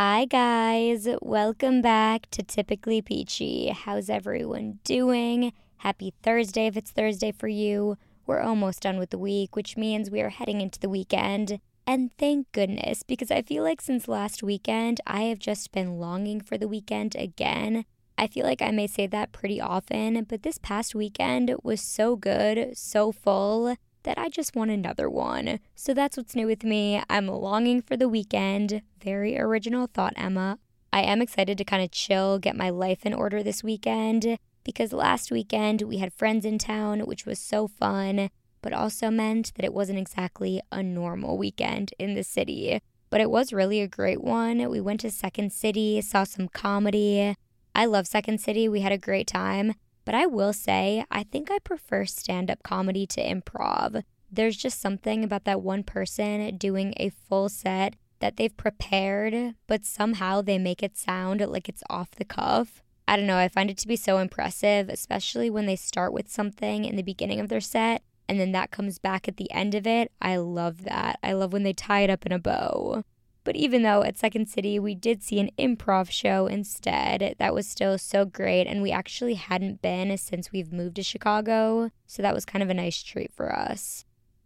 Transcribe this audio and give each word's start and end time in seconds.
Hi, 0.00 0.26
guys. 0.26 1.08
Welcome 1.22 1.82
back 1.82 2.30
to 2.30 2.44
Typically 2.44 3.02
Peachy. 3.02 3.70
How's 3.70 4.08
everyone 4.08 4.78
doing? 4.84 5.52
Happy 5.78 6.14
Thursday 6.22 6.66
if 6.68 6.76
it's 6.76 6.92
Thursday 6.92 7.32
for 7.32 7.48
you. 7.48 7.96
We're 8.24 8.38
almost 8.38 8.82
done 8.82 9.00
with 9.00 9.10
the 9.10 9.18
week, 9.18 9.56
which 9.56 9.76
means 9.76 10.08
we 10.08 10.20
are 10.20 10.28
heading 10.28 10.60
into 10.60 10.78
the 10.78 10.88
weekend. 10.88 11.58
And 11.84 12.12
thank 12.16 12.52
goodness, 12.52 13.02
because 13.02 13.32
I 13.32 13.42
feel 13.42 13.64
like 13.64 13.80
since 13.80 14.06
last 14.06 14.40
weekend, 14.40 15.00
I 15.04 15.22
have 15.22 15.40
just 15.40 15.72
been 15.72 15.98
longing 15.98 16.42
for 16.42 16.56
the 16.56 16.68
weekend 16.68 17.16
again. 17.16 17.84
I 18.16 18.28
feel 18.28 18.46
like 18.46 18.62
I 18.62 18.70
may 18.70 18.86
say 18.86 19.08
that 19.08 19.32
pretty 19.32 19.60
often, 19.60 20.22
but 20.28 20.44
this 20.44 20.58
past 20.58 20.94
weekend 20.94 21.52
was 21.64 21.80
so 21.80 22.14
good, 22.14 22.78
so 22.78 23.10
full, 23.10 23.74
that 24.08 24.18
I 24.18 24.30
just 24.30 24.56
want 24.56 24.70
another 24.70 25.10
one. 25.10 25.60
So 25.74 25.92
that's 25.92 26.16
what's 26.16 26.34
new 26.34 26.46
with 26.46 26.64
me. 26.64 27.02
I'm 27.10 27.26
longing 27.26 27.82
for 27.82 27.94
the 27.94 28.08
weekend. 28.08 28.80
Very 29.04 29.38
original 29.38 29.86
thought, 29.86 30.14
Emma. 30.16 30.58
I 30.90 31.02
am 31.02 31.20
excited 31.20 31.58
to 31.58 31.64
kind 31.64 31.84
of 31.84 31.90
chill, 31.90 32.38
get 32.38 32.56
my 32.56 32.70
life 32.70 33.04
in 33.04 33.12
order 33.12 33.42
this 33.42 33.62
weekend 33.62 34.38
because 34.64 34.94
last 34.94 35.30
weekend 35.30 35.82
we 35.82 35.98
had 35.98 36.14
friends 36.14 36.46
in 36.46 36.56
town, 36.56 37.00
which 37.00 37.26
was 37.26 37.38
so 37.38 37.68
fun, 37.68 38.30
but 38.62 38.72
also 38.72 39.10
meant 39.10 39.52
that 39.56 39.64
it 39.66 39.74
wasn't 39.74 39.98
exactly 39.98 40.62
a 40.72 40.82
normal 40.82 41.36
weekend 41.36 41.92
in 41.98 42.14
the 42.14 42.24
city. 42.24 42.80
But 43.10 43.20
it 43.20 43.30
was 43.30 43.52
really 43.52 43.82
a 43.82 43.88
great 43.88 44.24
one. 44.24 44.70
We 44.70 44.80
went 44.80 45.00
to 45.00 45.10
Second 45.10 45.52
City, 45.52 46.00
saw 46.00 46.24
some 46.24 46.48
comedy. 46.48 47.34
I 47.74 47.84
love 47.84 48.06
Second 48.06 48.40
City. 48.40 48.70
We 48.70 48.80
had 48.80 48.92
a 48.92 48.96
great 48.96 49.26
time. 49.26 49.74
But 50.08 50.14
I 50.14 50.24
will 50.24 50.54
say, 50.54 51.04
I 51.10 51.22
think 51.22 51.50
I 51.50 51.58
prefer 51.58 52.06
stand 52.06 52.50
up 52.50 52.62
comedy 52.62 53.06
to 53.08 53.22
improv. 53.22 54.04
There's 54.32 54.56
just 54.56 54.80
something 54.80 55.22
about 55.22 55.44
that 55.44 55.60
one 55.60 55.82
person 55.82 56.56
doing 56.56 56.94
a 56.96 57.10
full 57.10 57.50
set 57.50 57.94
that 58.20 58.38
they've 58.38 58.56
prepared, 58.56 59.54
but 59.66 59.84
somehow 59.84 60.40
they 60.40 60.56
make 60.56 60.82
it 60.82 60.96
sound 60.96 61.42
like 61.42 61.68
it's 61.68 61.82
off 61.90 62.12
the 62.12 62.24
cuff. 62.24 62.82
I 63.06 63.16
don't 63.16 63.26
know, 63.26 63.36
I 63.36 63.48
find 63.48 63.68
it 63.68 63.76
to 63.76 63.86
be 63.86 63.96
so 63.96 64.16
impressive, 64.16 64.88
especially 64.88 65.50
when 65.50 65.66
they 65.66 65.76
start 65.76 66.14
with 66.14 66.30
something 66.30 66.86
in 66.86 66.96
the 66.96 67.02
beginning 67.02 67.38
of 67.38 67.50
their 67.50 67.60
set 67.60 68.02
and 68.30 68.40
then 68.40 68.52
that 68.52 68.70
comes 68.70 68.98
back 68.98 69.28
at 69.28 69.36
the 69.36 69.50
end 69.50 69.74
of 69.74 69.86
it. 69.86 70.10
I 70.22 70.38
love 70.38 70.84
that. 70.84 71.18
I 71.22 71.34
love 71.34 71.52
when 71.52 71.64
they 71.64 71.74
tie 71.74 72.00
it 72.00 72.10
up 72.10 72.24
in 72.24 72.32
a 72.32 72.38
bow. 72.38 73.04
But 73.48 73.56
even 73.56 73.82
though 73.82 74.02
at 74.02 74.18
Second 74.18 74.46
City 74.46 74.78
we 74.78 74.94
did 74.94 75.22
see 75.22 75.40
an 75.40 75.48
improv 75.58 76.10
show 76.10 76.46
instead, 76.46 77.34
that 77.38 77.54
was 77.54 77.66
still 77.66 77.96
so 77.96 78.26
great. 78.26 78.66
And 78.66 78.82
we 78.82 78.92
actually 78.92 79.36
hadn't 79.36 79.80
been 79.80 80.14
since 80.18 80.52
we've 80.52 80.70
moved 80.70 80.96
to 80.96 81.02
Chicago. 81.02 81.88
So 82.06 82.20
that 82.20 82.34
was 82.34 82.44
kind 82.44 82.62
of 82.62 82.68
a 82.68 82.74
nice 82.74 83.02
treat 83.02 83.32
for 83.32 83.58
us. 83.58 84.04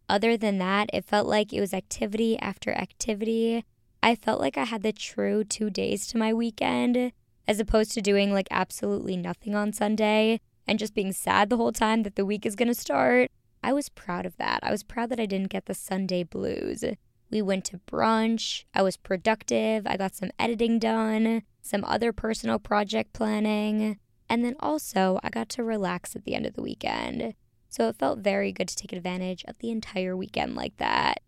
Other 0.09 0.37
than 0.37 0.59
that, 0.59 0.89
it 0.93 1.05
felt 1.05 1.27
like 1.27 1.53
it 1.53 1.59
was 1.59 1.75
activity 1.75 2.39
after 2.39 2.71
activity. 2.71 3.65
I 4.05 4.15
felt 4.15 4.41
like 4.41 4.57
I 4.57 4.67
had 4.67 4.85
the 4.85 4.93
true 4.93 5.43
two 5.43 5.69
days 5.69 6.07
to 6.07 6.17
my 6.17 6.33
weekend, 6.33 7.11
as 7.49 7.59
opposed 7.59 7.91
to 7.95 8.03
doing 8.03 8.33
like 8.33 8.47
absolutely 8.53 9.17
nothing 9.17 9.57
on 9.57 9.73
Sunday 9.73 10.41
and 10.69 10.79
just 10.79 10.95
being 10.95 11.11
sad 11.11 11.51
the 11.51 11.57
whole 11.57 11.73
time 11.73 12.05
that 12.05 12.15
the 12.15 12.25
week 12.25 12.47
is 12.47 12.55
to 12.55 12.73
start. 12.73 13.33
I 13.65 13.73
was 13.73 13.89
proud 13.89 14.27
of 14.27 14.37
that. 14.37 14.61
I 14.63 14.71
was 14.71 14.85
proud 14.85 15.09
that 15.09 15.19
I 15.19 15.27
didn't 15.27 15.51
get 15.51 15.67
the 15.67 15.75
Sunday 15.75 16.23
blues. 16.23 16.85
We 17.33 17.41
went 17.41 17.65
to 17.67 17.81
brunch. 17.91 18.65
I 18.75 18.83
was 18.83 18.99
productive. 18.99 19.87
I 19.87 19.97
got 19.97 20.15
some 20.15 20.31
editing 20.39 20.79
done, 20.79 21.43
some 21.63 21.83
other 21.83 22.13
personal 22.13 22.59
project 22.59 23.15
planning. 23.15 23.99
And 24.29 24.45
then 24.45 24.55
also, 24.61 25.19
I 25.23 25.31
got 25.31 25.49
to 25.51 25.65
relax 25.65 26.15
at 26.15 26.25
the 26.25 26.35
end 26.35 26.45
of 26.45 26.53
the 26.53 26.63
weekend. 26.63 27.35
So 27.71 27.89
it 27.89 27.97
felt 27.97 28.19
very 28.19 28.53
good 28.53 28.69
to 28.69 28.77
take 28.77 28.93
advantage 28.93 29.47
of 29.49 29.59
the 29.59 29.71
entire 29.71 30.15
weekend 30.15 30.55
like 30.55 30.77
that. 30.77 31.21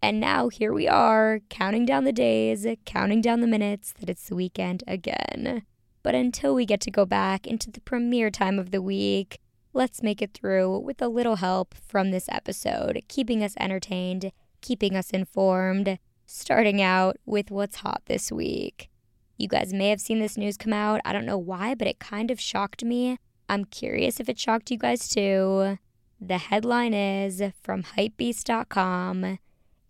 And 0.00 0.20
now 0.20 0.48
here 0.48 0.72
we 0.72 0.86
are, 0.86 1.40
counting 1.50 1.84
down 1.84 2.04
the 2.04 2.12
days, 2.12 2.64
counting 2.86 3.20
down 3.20 3.40
the 3.40 3.48
minutes 3.48 3.92
that 3.98 4.08
it's 4.08 4.28
the 4.28 4.36
weekend 4.36 4.84
again. 4.86 5.62
But 6.04 6.14
until 6.14 6.54
we 6.54 6.66
get 6.66 6.80
to 6.82 6.92
go 6.92 7.04
back 7.04 7.48
into 7.48 7.72
the 7.72 7.80
premiere 7.80 8.30
time 8.30 8.60
of 8.60 8.70
the 8.70 8.80
week, 8.80 9.40
let's 9.72 10.04
make 10.04 10.22
it 10.22 10.34
through 10.34 10.78
with 10.78 11.02
a 11.02 11.08
little 11.08 11.36
help 11.36 11.74
from 11.74 12.12
this 12.12 12.28
episode, 12.30 13.02
keeping 13.08 13.42
us 13.42 13.54
entertained 13.58 14.30
keeping 14.60 14.96
us 14.96 15.10
informed, 15.10 15.98
starting 16.26 16.80
out 16.82 17.16
with 17.24 17.50
what's 17.50 17.76
hot 17.76 18.02
this 18.06 18.30
week. 18.30 18.90
You 19.36 19.48
guys 19.48 19.72
may 19.72 19.90
have 19.90 20.00
seen 20.00 20.18
this 20.18 20.36
news 20.36 20.56
come 20.56 20.72
out. 20.72 21.00
I 21.04 21.12
don't 21.12 21.26
know 21.26 21.38
why, 21.38 21.74
but 21.74 21.88
it 21.88 22.00
kind 22.00 22.30
of 22.30 22.40
shocked 22.40 22.84
me. 22.84 23.18
I'm 23.48 23.64
curious 23.64 24.20
if 24.20 24.28
it 24.28 24.38
shocked 24.38 24.70
you 24.70 24.78
guys 24.78 25.08
too. 25.08 25.78
The 26.20 26.38
headline 26.38 26.94
is 26.94 27.42
from 27.62 27.82
Hypebeast.com 27.84 29.38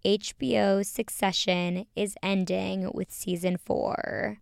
HBO 0.04 0.86
Succession 0.86 1.86
is 1.96 2.14
ending 2.22 2.90
with 2.94 3.10
season 3.10 3.56
four. 3.56 4.38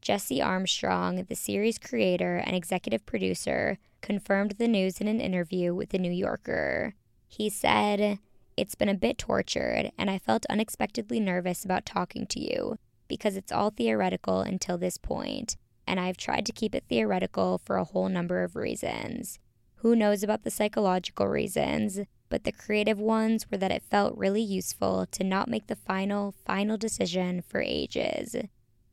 Jesse 0.00 0.42
Armstrong, 0.42 1.24
the 1.28 1.36
series 1.36 1.78
creator 1.78 2.38
and 2.38 2.56
executive 2.56 3.06
producer, 3.06 3.78
confirmed 4.00 4.52
the 4.52 4.66
news 4.66 5.00
in 5.00 5.06
an 5.06 5.20
interview 5.20 5.74
with 5.74 5.90
The 5.90 5.98
New 5.98 6.10
Yorker. 6.10 6.94
He 7.28 7.48
said, 7.50 8.18
it's 8.60 8.74
been 8.74 8.90
a 8.90 8.94
bit 8.94 9.16
tortured, 9.16 9.90
and 9.96 10.10
I 10.10 10.18
felt 10.18 10.44
unexpectedly 10.50 11.18
nervous 11.18 11.64
about 11.64 11.86
talking 11.86 12.26
to 12.26 12.38
you 12.38 12.76
because 13.08 13.34
it's 13.34 13.50
all 13.50 13.70
theoretical 13.70 14.42
until 14.42 14.76
this 14.76 14.98
point, 14.98 15.56
and 15.86 15.98
I've 15.98 16.18
tried 16.18 16.44
to 16.44 16.52
keep 16.52 16.74
it 16.74 16.84
theoretical 16.86 17.58
for 17.64 17.76
a 17.76 17.84
whole 17.84 18.10
number 18.10 18.44
of 18.44 18.56
reasons. 18.56 19.38
Who 19.76 19.96
knows 19.96 20.22
about 20.22 20.42
the 20.42 20.50
psychological 20.50 21.26
reasons, 21.26 22.00
but 22.28 22.44
the 22.44 22.52
creative 22.52 23.00
ones 23.00 23.50
were 23.50 23.56
that 23.56 23.72
it 23.72 23.82
felt 23.82 24.18
really 24.18 24.42
useful 24.42 25.06
to 25.10 25.24
not 25.24 25.48
make 25.48 25.66
the 25.66 25.74
final, 25.74 26.34
final 26.44 26.76
decision 26.76 27.40
for 27.40 27.62
ages. 27.62 28.36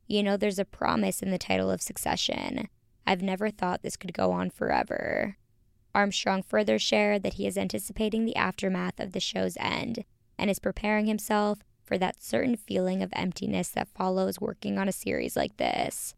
You 0.06 0.22
know, 0.22 0.38
there's 0.38 0.58
a 0.58 0.64
promise 0.64 1.22
in 1.22 1.30
the 1.30 1.36
title 1.36 1.70
of 1.70 1.82
Succession. 1.82 2.68
I've 3.06 3.22
never 3.22 3.50
thought 3.50 3.82
this 3.82 3.98
could 3.98 4.14
go 4.14 4.32
on 4.32 4.48
forever. 4.48 5.36
Armstrong 5.94 6.42
further 6.42 6.78
shared 6.78 7.22
that 7.22 7.34
he 7.34 7.46
is 7.46 7.58
anticipating 7.58 8.24
the 8.24 8.36
aftermath 8.36 9.00
of 9.00 9.12
the 9.12 9.20
show's 9.20 9.56
end 9.58 10.04
and 10.38 10.50
is 10.50 10.58
preparing 10.58 11.06
himself 11.06 11.58
for 11.82 11.98
that 11.98 12.22
certain 12.22 12.56
feeling 12.56 13.02
of 13.02 13.10
emptiness 13.14 13.70
that 13.70 13.88
follows 13.88 14.40
working 14.40 14.78
on 14.78 14.88
a 14.88 14.92
series 14.92 15.36
like 15.36 15.56
this. 15.56 16.14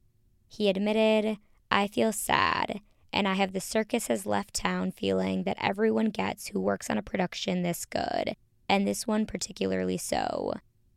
He 0.49 0.69
admitted, 0.69 1.39
I 1.71 1.87
feel 1.87 2.13
sad, 2.13 2.81
and 3.13 3.29
I 3.29 3.35
have 3.35 3.53
the 3.53 3.61
circus 3.61 4.09
has 4.09 4.27
left 4.27 4.55
town 4.55 4.91
feeling 4.91 5.45
that 5.45 5.57
everyone 5.61 6.11
gets 6.11 6.49
who 6.49 6.61
works 6.61 6.91
on 6.91 6.99
a 6.99 7.03
production 7.03 7.63
this 7.63 7.85
good, 7.85 8.35
and 8.69 8.87
this 8.87 9.07
one 9.07 9.27
particularly 9.27 9.97
so. 9.97 10.55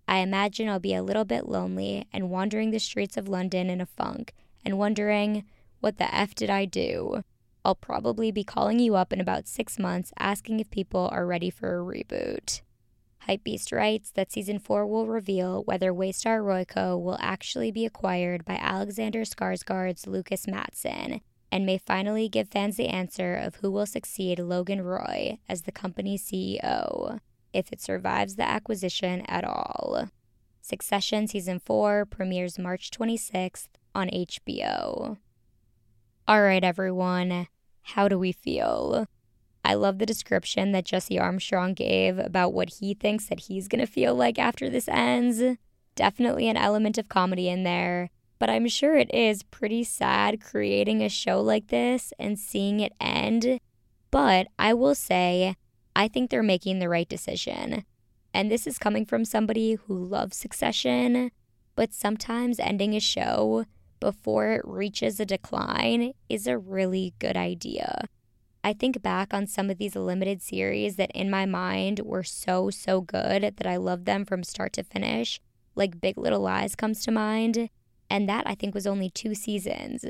I 0.08 0.18
imagine 0.18 0.68
I'll 0.68 0.80
be 0.80 0.96
a 0.96 1.04
little 1.04 1.26
bit 1.26 1.48
lonely 1.48 2.08
and 2.12 2.30
wandering 2.30 2.72
the 2.72 2.80
streets 2.80 3.16
of 3.16 3.30
London 3.30 3.70
in 3.70 3.80
a 3.80 3.86
funk 3.86 4.34
and 4.66 4.78
wondering, 4.78 5.44
what 5.80 5.98
the 5.98 6.14
F 6.14 6.36
did 6.36 6.50
I 6.50 6.66
do? 6.66 7.24
I'll 7.66 7.76
probably 7.76 8.32
be 8.32 8.44
calling 8.44 8.80
you 8.80 8.96
up 8.96 9.14
in 9.14 9.22
about 9.22 9.48
six 9.48 9.80
months 9.80 10.12
asking 10.20 10.60
if 10.60 10.70
people 10.70 11.10
are 11.12 11.26
ready 11.26 11.50
for 11.50 11.80
a 11.80 11.84
reboot. 11.84 12.62
Hypebeast 13.28 13.72
writes 13.72 14.12
that 14.12 14.34
season 14.34 14.60
4 14.60 14.86
will 14.86 15.08
reveal 15.08 15.64
whether 15.64 15.94
Waystar 15.94 16.42
Royco 16.42 17.02
will 17.02 17.18
actually 17.22 17.72
be 17.72 17.86
acquired 17.86 18.44
by 18.44 18.56
Alexander 18.56 19.22
Skarsgård's 19.22 20.08
Lukas 20.08 20.46
Matsson 20.46 21.22
and 21.50 21.66
may 21.66 21.78
finally 21.78 22.28
give 22.28 22.50
fans 22.50 22.76
the 22.76 22.88
answer 22.88 23.36
of 23.36 23.56
who 23.58 23.72
will 23.72 23.86
succeed 23.86 24.40
Logan 24.40 24.82
Roy 24.82 25.38
as 25.48 25.62
the 25.62 25.72
company's 25.72 26.26
CEO, 26.26 27.20
if 27.54 27.72
it 27.72 27.80
survives 27.80 28.36
the 28.36 28.50
acquisition 28.50 29.22
at 29.28 29.46
all. 29.46 30.10
Succession 30.62 31.28
Season 31.28 31.60
4 31.60 32.06
premieres 32.06 32.58
March 32.58 32.90
26th 32.90 33.68
on 33.94 34.10
HBO. 34.10 35.18
All 36.26 36.42
right, 36.42 36.64
everyone, 36.64 37.48
how 37.82 38.08
do 38.08 38.18
we 38.18 38.32
feel? 38.32 39.08
I 39.66 39.74
love 39.74 39.98
the 39.98 40.06
description 40.06 40.72
that 40.72 40.86
Jesse 40.86 41.20
Armstrong 41.20 41.74
gave 41.74 42.18
about 42.18 42.54
what 42.54 42.76
he 42.80 42.94
thinks 42.94 43.26
that 43.26 43.42
he's 43.42 43.68
going 43.68 43.86
to 43.86 43.92
feel 43.92 44.16
like 44.16 44.40
after 44.40 44.70
this 44.70 44.88
ends. 44.88 45.58
Definitely 45.96 46.48
an 46.48 46.56
element 46.56 46.98
of 46.98 47.10
comedy 47.10 47.50
in 47.50 47.64
there, 47.64 48.10
but 48.40 48.50
I'm 48.50 48.70
sure 48.70 48.96
it 48.96 49.14
is 49.14 49.44
pretty 49.44 49.84
sad 49.84 50.42
creating 50.42 51.04
a 51.04 51.10
show 51.10 51.42
like 51.42 51.68
this 51.68 52.14
and 52.18 52.40
seeing 52.40 52.80
it 52.80 52.94
end. 53.02 53.60
But 54.10 54.48
I 54.58 54.74
will 54.74 54.96
say, 54.96 55.58
I 55.94 56.08
think 56.08 56.30
they're 56.30 56.42
making 56.42 56.80
the 56.80 56.88
right 56.88 57.10
decision. 57.10 57.84
And 58.34 58.50
this 58.50 58.66
is 58.66 58.78
coming 58.78 59.06
from 59.06 59.26
somebody 59.26 59.74
who 59.74 59.94
loves 59.94 60.38
succession, 60.38 61.32
but 61.76 61.94
sometimes 61.94 62.62
ending 62.62 62.96
a 62.96 63.02
show 63.02 63.66
before 64.04 64.52
it 64.52 64.62
reaches 64.66 65.18
a 65.18 65.26
decline 65.26 66.12
is 66.28 66.46
a 66.46 66.58
really 66.58 67.14
good 67.20 67.38
idea. 67.38 68.04
I 68.62 68.74
think 68.74 69.02
back 69.02 69.34
on 69.34 69.48
some 69.48 69.70
of 69.70 69.78
these 69.78 69.96
limited 69.96 70.42
series 70.42 70.98
that 70.98 71.10
in 71.12 71.30
my 71.30 71.46
mind 71.46 72.02
were 72.04 72.24
so, 72.24 72.70
so 72.70 73.00
good 73.00 73.54
that 73.56 73.66
I 73.66 73.78
loved 73.78 74.06
them 74.06 74.26
from 74.26 74.44
start 74.44 74.74
to 74.74 74.84
finish. 74.84 75.40
Like 75.74 76.02
Big 76.02 76.18
Little 76.18 76.42
Lies 76.42 76.76
comes 76.76 77.06
to 77.06 77.12
mind. 77.12 77.70
And 78.10 78.28
that 78.28 78.44
I 78.46 78.56
think 78.56 78.76
was 78.76 78.86
only 78.86 79.10
two 79.10 79.36
seasons. 79.36 80.04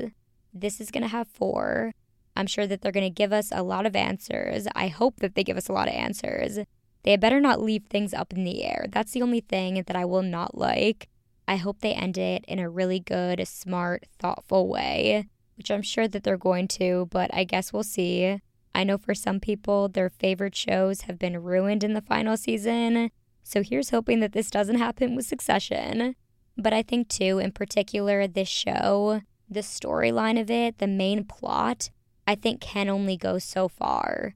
This 0.52 0.80
is 0.80 0.90
to 1.04 1.08
have 1.08 1.28
four. 1.28 1.92
I'm 2.34 2.48
sure 2.48 2.66
that 2.66 2.82
they're 2.82 2.90
to 2.90 3.10
give 3.10 3.32
us 3.32 3.50
a 3.52 3.62
lot 3.62 3.86
of 3.86 3.94
answers. 3.94 4.66
I 4.74 4.88
hope 4.88 5.20
that 5.20 5.36
they 5.36 5.44
give 5.44 5.56
us 5.56 5.68
a 5.68 5.72
lot 5.72 5.86
of 5.86 5.94
answers. 5.94 6.58
They 7.04 7.16
better 7.16 7.40
not 7.40 7.62
leave 7.62 7.84
things 7.84 8.12
up 8.12 8.32
in 8.32 8.42
the 8.42 8.64
air. 8.64 8.86
That's 8.90 9.12
the 9.12 9.22
only 9.22 9.40
thing 9.40 9.84
that 9.86 9.94
I 9.94 10.04
will 10.04 10.22
not 10.22 10.58
like 10.58 11.08
I 11.46 11.56
hope 11.56 11.80
they 11.80 11.92
end 11.92 12.16
it 12.16 12.44
in 12.46 12.58
a 12.58 12.70
really 12.70 13.00
good, 13.00 13.46
smart, 13.46 14.06
thoughtful 14.18 14.68
way, 14.68 15.28
which 15.56 15.70
I'm 15.70 15.82
sure 15.82 16.08
that 16.08 16.24
they're 16.24 16.38
going 16.38 16.68
to, 16.68 17.08
but 17.10 17.32
I 17.34 17.44
guess 17.44 17.72
we'll 17.72 17.82
see. 17.82 18.40
I 18.74 18.84
know 18.84 18.98
for 18.98 19.14
some 19.14 19.40
people, 19.40 19.88
their 19.88 20.10
favorite 20.10 20.56
shows 20.56 21.02
have 21.02 21.18
been 21.18 21.42
ruined 21.42 21.84
in 21.84 21.92
the 21.92 22.00
final 22.00 22.36
season, 22.36 23.10
so 23.42 23.62
here's 23.62 23.90
hoping 23.90 24.20
that 24.20 24.32
this 24.32 24.50
doesn't 24.50 24.78
happen 24.78 25.14
with 25.14 25.26
Succession. 25.26 26.16
But 26.56 26.72
I 26.72 26.82
think, 26.82 27.08
too, 27.08 27.38
in 27.38 27.52
particular, 27.52 28.26
this 28.26 28.48
show, 28.48 29.20
the 29.48 29.60
storyline 29.60 30.40
of 30.40 30.50
it, 30.50 30.78
the 30.78 30.86
main 30.86 31.24
plot, 31.24 31.90
I 32.26 32.34
think 32.34 32.60
can 32.60 32.88
only 32.88 33.16
go 33.16 33.38
so 33.38 33.68
far. 33.68 34.34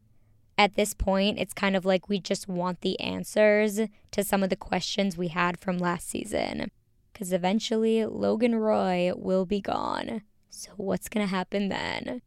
At 0.56 0.74
this 0.74 0.94
point, 0.94 1.38
it's 1.38 1.54
kind 1.54 1.76
of 1.76 1.84
like 1.84 2.08
we 2.08 2.18
just 2.18 2.48
want 2.48 2.80
the 2.80 2.98
answers 2.98 3.80
to 4.10 4.24
some 4.24 4.42
of 4.42 4.50
the 4.50 4.56
questions 4.56 5.16
we 5.16 5.28
had 5.28 5.58
from 5.58 5.78
last 5.78 6.08
season. 6.08 6.70
Because 7.18 7.32
eventually, 7.32 8.06
Logan 8.06 8.54
Roy 8.54 9.10
will 9.16 9.44
be 9.44 9.60
gone. 9.60 10.22
So, 10.50 10.70
what's 10.76 11.08
going 11.08 11.26
to 11.26 11.30
happen 11.34 11.68
then? 11.68 12.22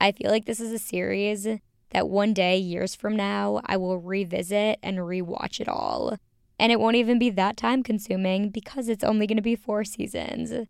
I 0.00 0.10
feel 0.10 0.28
like 0.28 0.44
this 0.44 0.58
is 0.58 0.72
a 0.72 0.78
series 0.80 1.46
that 1.90 2.08
one 2.08 2.34
day, 2.34 2.56
years 2.56 2.96
from 2.96 3.14
now, 3.14 3.60
I 3.64 3.76
will 3.76 4.00
revisit 4.00 4.80
and 4.82 4.98
rewatch 4.98 5.60
it 5.60 5.68
all. 5.68 6.16
And 6.58 6.72
it 6.72 6.80
won't 6.80 6.96
even 6.96 7.16
be 7.16 7.30
that 7.30 7.56
time 7.56 7.84
consuming 7.84 8.48
because 8.48 8.88
it's 8.88 9.04
only 9.04 9.28
going 9.28 9.36
to 9.36 9.40
be 9.40 9.54
four 9.54 9.84
seasons. 9.84 10.66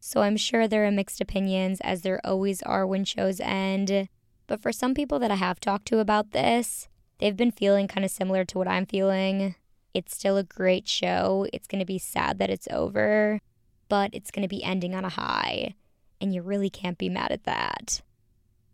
So 0.00 0.20
I'm 0.20 0.36
sure 0.36 0.68
there 0.68 0.84
are 0.84 0.90
mixed 0.90 1.22
opinions, 1.22 1.80
as 1.80 2.02
there 2.02 2.20
always 2.26 2.60
are 2.64 2.86
when 2.86 3.06
shows 3.06 3.40
end. 3.40 4.10
But 4.46 4.60
for 4.60 4.70
some 4.70 4.92
people 4.92 5.18
that 5.20 5.30
I 5.30 5.36
have 5.36 5.60
talked 5.60 5.86
to 5.86 6.00
about 6.00 6.32
this, 6.32 6.88
they've 7.20 7.34
been 7.34 7.52
feeling 7.52 7.88
kind 7.88 8.04
of 8.04 8.10
similar 8.10 8.44
to 8.44 8.58
what 8.58 8.68
I'm 8.68 8.84
feeling. 8.84 9.54
It's 9.94 10.14
still 10.14 10.36
a 10.36 10.44
great 10.44 10.88
show. 10.88 11.46
It's 11.52 11.66
going 11.66 11.80
to 11.80 11.86
be 11.86 11.98
sad 11.98 12.38
that 12.38 12.50
it's 12.50 12.68
over, 12.70 13.40
but 13.88 14.10
it's 14.12 14.30
going 14.30 14.42
to 14.42 14.48
be 14.48 14.62
ending 14.62 14.94
on 14.94 15.04
a 15.04 15.10
high. 15.10 15.74
And 16.20 16.34
you 16.34 16.42
really 16.42 16.70
can't 16.70 16.98
be 16.98 17.08
mad 17.08 17.32
at 17.32 17.44
that. 17.44 18.02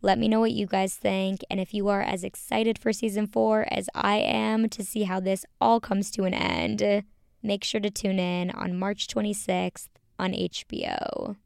Let 0.04 0.18
me 0.18 0.28
know 0.28 0.40
what 0.40 0.52
you 0.52 0.66
guys 0.66 0.96
think, 0.96 1.40
and 1.48 1.58
if 1.58 1.72
you 1.72 1.88
are 1.88 2.02
as 2.02 2.24
excited 2.24 2.78
for 2.78 2.92
season 2.92 3.26
four 3.26 3.66
as 3.70 3.88
I 3.94 4.16
am 4.16 4.68
to 4.68 4.84
see 4.84 5.04
how 5.04 5.18
this 5.18 5.46
all 5.62 5.80
comes 5.80 6.10
to 6.10 6.24
an 6.24 6.34
end, 6.34 7.04
make 7.42 7.64
sure 7.64 7.80
to 7.80 7.88
tune 7.88 8.18
in 8.18 8.50
on 8.50 8.78
March 8.78 9.06
26th 9.06 9.88
on 10.18 10.32
HBO. 10.32 11.36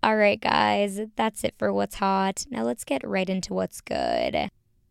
All 0.00 0.16
right, 0.16 0.40
guys, 0.40 1.00
that's 1.16 1.42
it 1.42 1.54
for 1.58 1.72
what's 1.72 1.96
hot. 1.96 2.46
Now 2.50 2.62
let's 2.62 2.84
get 2.84 3.04
right 3.04 3.28
into 3.28 3.52
what's 3.52 3.80
good. 3.80 4.48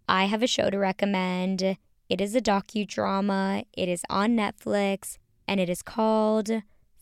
I 0.09 0.25
have 0.25 0.43
a 0.43 0.47
show 0.47 0.69
to 0.69 0.77
recommend. 0.77 1.77
It 2.09 2.19
is 2.19 2.33
a 2.33 2.41
docudrama. 2.41 3.65
It 3.73 3.87
is 3.87 4.01
on 4.09 4.35
Netflix, 4.35 5.19
and 5.47 5.59
it 5.59 5.69
is 5.69 5.83
called 5.83 6.49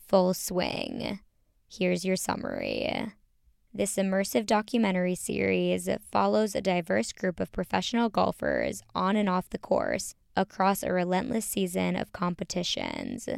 Full 0.05 0.33
Swing. 0.33 1.21
Here's 1.69 2.03
your 2.03 2.17
summary. 2.17 3.13
This 3.73 3.95
immersive 3.95 4.45
documentary 4.45 5.15
series 5.15 5.87
follows 6.11 6.55
a 6.55 6.61
diverse 6.61 7.13
group 7.13 7.39
of 7.39 7.53
professional 7.53 8.09
golfers 8.09 8.81
on 8.93 9.15
and 9.15 9.29
off 9.29 9.49
the 9.49 9.57
course 9.57 10.13
across 10.35 10.83
a 10.83 10.91
relentless 10.91 11.45
season 11.45 11.95
of 11.95 12.11
competitions. 12.11 13.29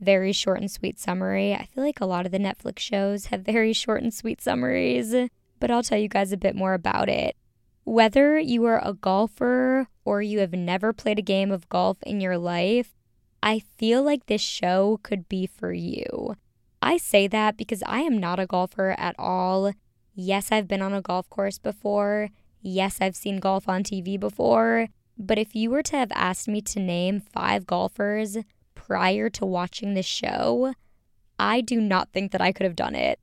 Very 0.00 0.32
short 0.32 0.58
and 0.58 0.70
sweet 0.70 0.98
summary. 0.98 1.54
I 1.54 1.66
feel 1.66 1.84
like 1.84 2.00
a 2.00 2.06
lot 2.06 2.26
of 2.26 2.32
the 2.32 2.38
Netflix 2.38 2.80
shows 2.80 3.26
have 3.26 3.42
very 3.42 3.72
short 3.72 4.02
and 4.02 4.12
sweet 4.12 4.40
summaries, 4.40 5.14
but 5.60 5.70
I'll 5.70 5.84
tell 5.84 5.98
you 5.98 6.08
guys 6.08 6.32
a 6.32 6.36
bit 6.36 6.56
more 6.56 6.74
about 6.74 7.08
it. 7.08 7.36
Whether 7.90 8.38
you 8.38 8.66
are 8.66 8.80
a 8.86 8.94
golfer 8.94 9.88
or 10.04 10.22
you 10.22 10.38
have 10.38 10.52
never 10.52 10.92
played 10.92 11.18
a 11.18 11.22
game 11.22 11.50
of 11.50 11.68
golf 11.68 12.00
in 12.04 12.20
your 12.20 12.38
life, 12.38 12.94
I 13.42 13.64
feel 13.78 14.04
like 14.04 14.26
this 14.26 14.40
show 14.40 15.00
could 15.02 15.28
be 15.28 15.48
for 15.48 15.72
you. 15.72 16.36
I 16.80 16.98
say 16.98 17.26
that 17.26 17.56
because 17.56 17.82
I 17.84 18.02
am 18.02 18.16
not 18.16 18.38
a 18.38 18.46
golfer 18.46 18.94
at 18.96 19.16
all. 19.18 19.72
Yes, 20.14 20.52
I've 20.52 20.68
been 20.68 20.82
on 20.82 20.94
a 20.94 21.02
golf 21.02 21.28
course 21.30 21.58
before. 21.58 22.28
Yes, 22.62 22.98
I've 23.00 23.16
seen 23.16 23.40
golf 23.40 23.68
on 23.68 23.82
TV 23.82 24.20
before. 24.20 24.86
But 25.18 25.38
if 25.38 25.56
you 25.56 25.68
were 25.70 25.82
to 25.82 25.96
have 25.96 26.12
asked 26.14 26.46
me 26.46 26.60
to 26.60 26.78
name 26.78 27.20
five 27.20 27.66
golfers 27.66 28.36
prior 28.76 29.28
to 29.30 29.44
watching 29.44 29.94
this 29.94 30.06
show, 30.06 30.74
I 31.40 31.60
do 31.60 31.80
not 31.80 32.12
think 32.12 32.30
that 32.30 32.40
I 32.40 32.52
could 32.52 32.66
have 32.66 32.76
done 32.76 32.94
it. 32.94 33.18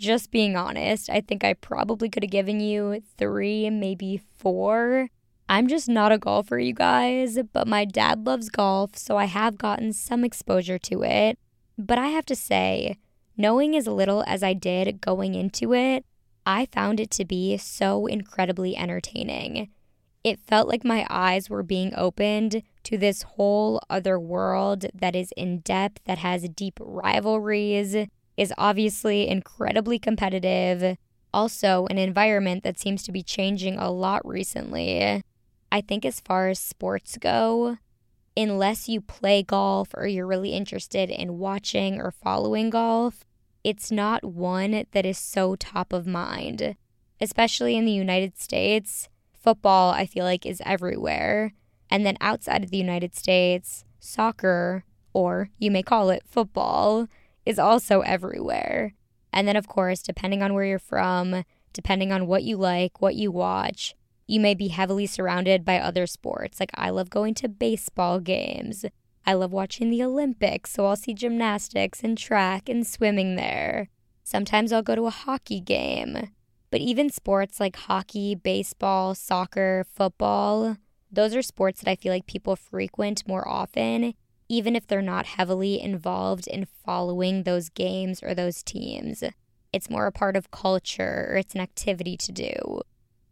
Just 0.00 0.30
being 0.30 0.56
honest, 0.56 1.10
I 1.10 1.20
think 1.20 1.44
I 1.44 1.52
probably 1.52 2.08
could 2.08 2.22
have 2.22 2.30
given 2.30 2.58
you 2.58 3.02
three, 3.18 3.68
maybe 3.68 4.22
four. 4.38 5.10
I'm 5.46 5.68
just 5.68 5.90
not 5.90 6.10
a 6.10 6.16
golfer, 6.16 6.58
you 6.58 6.72
guys, 6.72 7.38
but 7.52 7.68
my 7.68 7.84
dad 7.84 8.24
loves 8.24 8.48
golf, 8.48 8.96
so 8.96 9.18
I 9.18 9.26
have 9.26 9.58
gotten 9.58 9.92
some 9.92 10.24
exposure 10.24 10.78
to 10.78 11.02
it. 11.02 11.38
But 11.76 11.98
I 11.98 12.06
have 12.06 12.24
to 12.26 12.34
say, 12.34 12.96
knowing 13.36 13.76
as 13.76 13.86
little 13.86 14.24
as 14.26 14.42
I 14.42 14.54
did 14.54 15.02
going 15.02 15.34
into 15.34 15.74
it, 15.74 16.06
I 16.46 16.64
found 16.64 16.98
it 16.98 17.10
to 17.10 17.26
be 17.26 17.58
so 17.58 18.06
incredibly 18.06 18.74
entertaining. 18.74 19.68
It 20.24 20.40
felt 20.40 20.66
like 20.66 20.82
my 20.82 21.06
eyes 21.10 21.50
were 21.50 21.62
being 21.62 21.92
opened 21.94 22.62
to 22.84 22.96
this 22.96 23.20
whole 23.20 23.82
other 23.90 24.18
world 24.18 24.86
that 24.94 25.14
is 25.14 25.30
in 25.36 25.58
depth, 25.58 26.00
that 26.06 26.18
has 26.18 26.48
deep 26.48 26.78
rivalries, 26.80 28.06
is 28.40 28.54
obviously 28.56 29.28
incredibly 29.28 29.98
competitive, 29.98 30.96
also 31.32 31.86
an 31.90 31.98
environment 31.98 32.64
that 32.64 32.78
seems 32.78 33.02
to 33.02 33.12
be 33.12 33.22
changing 33.22 33.76
a 33.76 33.90
lot 33.90 34.26
recently. 34.26 35.22
I 35.70 35.80
think, 35.82 36.06
as 36.06 36.20
far 36.20 36.48
as 36.48 36.58
sports 36.58 37.18
go, 37.20 37.76
unless 38.34 38.88
you 38.88 39.02
play 39.02 39.42
golf 39.42 39.90
or 39.92 40.06
you're 40.06 40.26
really 40.26 40.54
interested 40.54 41.10
in 41.10 41.38
watching 41.38 42.00
or 42.00 42.10
following 42.10 42.70
golf, 42.70 43.26
it's 43.62 43.92
not 43.92 44.24
one 44.24 44.86
that 44.90 45.04
is 45.04 45.18
so 45.18 45.54
top 45.54 45.92
of 45.92 46.06
mind. 46.06 46.76
Especially 47.20 47.76
in 47.76 47.84
the 47.84 47.92
United 47.92 48.38
States, 48.38 49.10
football, 49.38 49.90
I 49.92 50.06
feel 50.06 50.24
like, 50.24 50.46
is 50.46 50.62
everywhere. 50.64 51.52
And 51.90 52.06
then 52.06 52.16
outside 52.22 52.64
of 52.64 52.70
the 52.70 52.78
United 52.78 53.14
States, 53.14 53.84
soccer, 53.98 54.84
or 55.12 55.50
you 55.58 55.70
may 55.70 55.82
call 55.82 56.08
it 56.08 56.22
football, 56.26 57.06
is 57.50 57.58
also 57.58 58.00
everywhere. 58.00 58.94
And 59.32 59.46
then, 59.46 59.56
of 59.56 59.68
course, 59.68 60.00
depending 60.00 60.42
on 60.42 60.54
where 60.54 60.64
you're 60.64 60.78
from, 60.78 61.44
depending 61.72 62.12
on 62.12 62.26
what 62.26 62.44
you 62.44 62.56
like, 62.56 63.02
what 63.02 63.14
you 63.14 63.30
watch, 63.30 63.94
you 64.26 64.40
may 64.40 64.54
be 64.54 64.68
heavily 64.68 65.06
surrounded 65.06 65.64
by 65.64 65.78
other 65.78 66.06
sports. 66.06 66.58
Like, 66.60 66.70
I 66.74 66.90
love 66.90 67.10
going 67.10 67.34
to 67.34 67.48
baseball 67.48 68.20
games. 68.20 68.86
I 69.26 69.34
love 69.34 69.52
watching 69.52 69.90
the 69.90 70.02
Olympics, 70.02 70.72
so 70.72 70.86
I'll 70.86 70.96
see 70.96 71.12
gymnastics 71.12 72.02
and 72.02 72.16
track 72.16 72.68
and 72.68 72.86
swimming 72.86 73.36
there. 73.36 73.88
Sometimes 74.22 74.72
I'll 74.72 74.82
go 74.82 74.94
to 74.94 75.06
a 75.06 75.10
hockey 75.10 75.60
game. 75.60 76.30
But 76.70 76.80
even 76.80 77.10
sports 77.10 77.58
like 77.58 77.76
hockey, 77.76 78.36
baseball, 78.36 79.14
soccer, 79.14 79.84
football, 79.92 80.76
those 81.10 81.34
are 81.34 81.42
sports 81.42 81.80
that 81.80 81.90
I 81.90 81.96
feel 81.96 82.12
like 82.12 82.26
people 82.26 82.54
frequent 82.54 83.26
more 83.26 83.46
often, 83.46 84.14
even 84.50 84.74
if 84.74 84.84
they're 84.88 85.00
not 85.00 85.26
heavily 85.26 85.80
involved 85.80 86.48
in 86.48 86.66
following 86.84 87.44
those 87.44 87.68
games 87.68 88.20
or 88.20 88.34
those 88.34 88.64
teams. 88.64 89.22
It's 89.72 89.88
more 89.88 90.06
a 90.06 90.12
part 90.12 90.34
of 90.34 90.50
culture 90.50 91.28
or 91.30 91.36
it's 91.36 91.54
an 91.54 91.60
activity 91.60 92.16
to 92.16 92.32
do. 92.32 92.80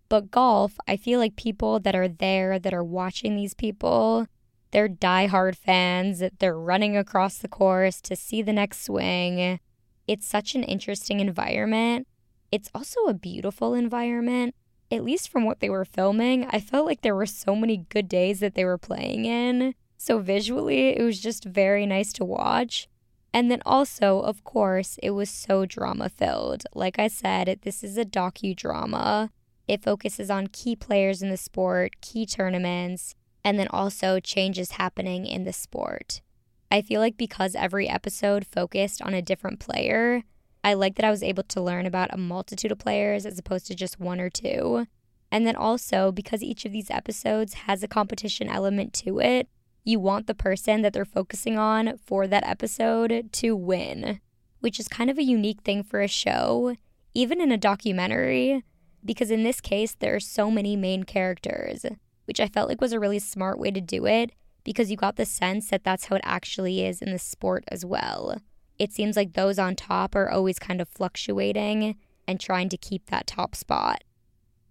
But 0.08 0.30
golf, 0.30 0.78
I 0.87 0.96
feel 0.96 1.18
like 1.18 1.34
people 1.34 1.80
that 1.80 1.96
are 1.96 2.06
there, 2.06 2.60
that 2.60 2.72
are 2.72 2.84
watching 2.84 3.34
these 3.34 3.52
people, 3.52 4.28
they're 4.70 4.88
diehard 4.88 5.56
fans. 5.56 6.22
They're 6.38 6.56
running 6.56 6.96
across 6.96 7.38
the 7.38 7.48
course 7.48 8.00
to 8.02 8.14
see 8.14 8.40
the 8.40 8.52
next 8.52 8.84
swing. 8.84 9.58
It's 10.06 10.26
such 10.26 10.54
an 10.54 10.62
interesting 10.62 11.18
environment. 11.18 12.06
It's 12.52 12.70
also 12.72 13.00
a 13.06 13.14
beautiful 13.14 13.75
environment. 13.75 14.54
At 14.92 15.04
least 15.04 15.30
from 15.30 15.44
what 15.44 15.58
they 15.58 15.68
were 15.68 15.84
filming, 15.84 16.46
I 16.48 16.60
felt 16.60 16.87
like 16.87 17.00
there 17.02 17.16
were 17.16 17.26
so 17.26 17.56
many 17.56 17.78
good 17.88 18.08
days 18.08 18.38
that 18.38 18.54
they 18.54 18.64
were 18.64 18.78
playing 18.78 19.25
in. 19.25 19.75
So 19.99 20.21
visually, 20.21 20.97
it 20.97 21.02
was 21.02 21.21
just 21.21 21.45
very 21.45 21.85
nice 21.85 22.12
to 22.14 22.25
watch. 22.25 22.88
And 23.35 23.50
then 23.50 23.61
also, 23.67 24.21
of 24.21 24.45
course, 24.45 24.99
it 25.02 25.11
was 25.11 25.28
so 25.28 25.67
drama 25.67 26.09
filled. 26.09 26.62
Like 26.75 26.99
I 26.99 27.09
said, 27.09 27.59
this 27.62 27.85
is 27.85 27.99
a 27.99 28.05
docudrama. 28.05 29.31
It 29.67 29.83
focuses 29.83 30.31
on 30.31 30.47
key 30.47 30.76
players 30.76 31.21
in 31.21 31.28
the 31.28 31.37
sport, 31.37 32.00
key 32.00 32.25
tournaments, 32.25 33.14
and 33.45 33.59
then 33.59 33.69
also 33.69 34.21
changes 34.21 34.73
happening 34.73 35.26
in 35.26 35.45
the 35.45 35.52
sport. 35.52 36.23
I 36.71 36.81
feel 36.81 37.00
like 37.00 37.17
because 37.17 37.55
every 37.55 37.88
episode 37.88 38.47
focused 38.47 39.02
on 39.02 39.14
a 39.14 39.23
different 39.23 39.59
player, 39.59 40.23
I 40.62 40.75
like 40.75 40.95
that 40.97 41.05
I 41.05 41.11
was 41.11 41.23
able 41.23 41.43
to 41.45 41.61
learn 41.61 41.87
about 41.87 42.12
a 42.12 42.19
multitude 42.19 42.73
of 42.73 42.78
players 42.78 43.26
as 43.26 43.38
opposed 43.38 43.67
to 43.67 43.75
just 43.75 44.00
one 44.00 44.21
or 44.21 44.31
two. 44.31 44.87
And 45.31 45.47
then 45.47 45.57
also, 45.57 46.12
because 46.12 46.43
each 46.43 46.64
of 46.64 46.73
these 46.73 46.90
episodes 46.90 47.55
has 47.55 47.83
a 47.83 47.88
competition 47.88 48.49
element 48.49 48.93
to 48.95 49.19
it, 49.19 49.49
you 49.88 49.99
want 49.99 50.26
the 50.26 50.35
person 50.35 50.83
that 50.83 50.92
they're 50.92 51.04
focusing 51.04 51.57
on 51.59 51.99
for 52.04 52.26
that 52.26 52.47
episode 52.47 53.30
to 53.33 53.57
win, 53.57 54.21
which 54.61 54.78
is 54.78 54.87
kind 54.88 55.09
of 55.09 55.18
a 55.18 55.23
unique 55.23 55.62
thing 55.62 55.83
for 55.83 56.00
a 56.00 56.09
show, 56.09 56.76
even 57.14 57.40
in 57.40 57.50
a 57.50 57.57
documentary 57.57 58.62
because 59.04 59.30
in 59.30 59.42
this 59.42 59.61
case, 59.61 59.95
there 59.95 60.14
are 60.16 60.21
so 60.21 60.50
many 60.50 60.76
main 60.76 61.04
characters, 61.04 61.87
which 62.26 62.40
I 62.40 62.49
felt 62.49 62.68
like 62.68 62.80
was 62.80 62.92
a 62.92 63.00
really 63.00 63.18
smart 63.18 63.59
way 63.59 63.71
to 63.71 63.80
do 63.80 64.07
it 64.07 64.33
because 64.64 64.90
you 64.90 64.97
got 64.97 65.16
the 65.16 65.25
sense 65.25 65.71
that 65.71 65.85
that's 65.85 66.07
how 66.07 66.16
it 66.16 66.23
actually 66.25 66.85
is 66.85 67.00
in 67.00 67.12
the 67.12 67.18
sport 67.18 67.64
as 67.68 67.85
well. 67.85 68.37
it 68.78 68.92
seems 68.92 69.16
like 69.16 69.33
those 69.33 69.59
on 69.59 69.75
top 69.75 70.14
are 70.14 70.30
always 70.30 70.59
kind 70.59 70.80
of 70.80 70.88
fluctuating 70.88 71.97
and 72.28 72.38
trying 72.38 72.68
to 72.68 72.76
keep 72.76 73.07
that 73.07 73.26
top 73.26 73.57
spot. 73.57 74.04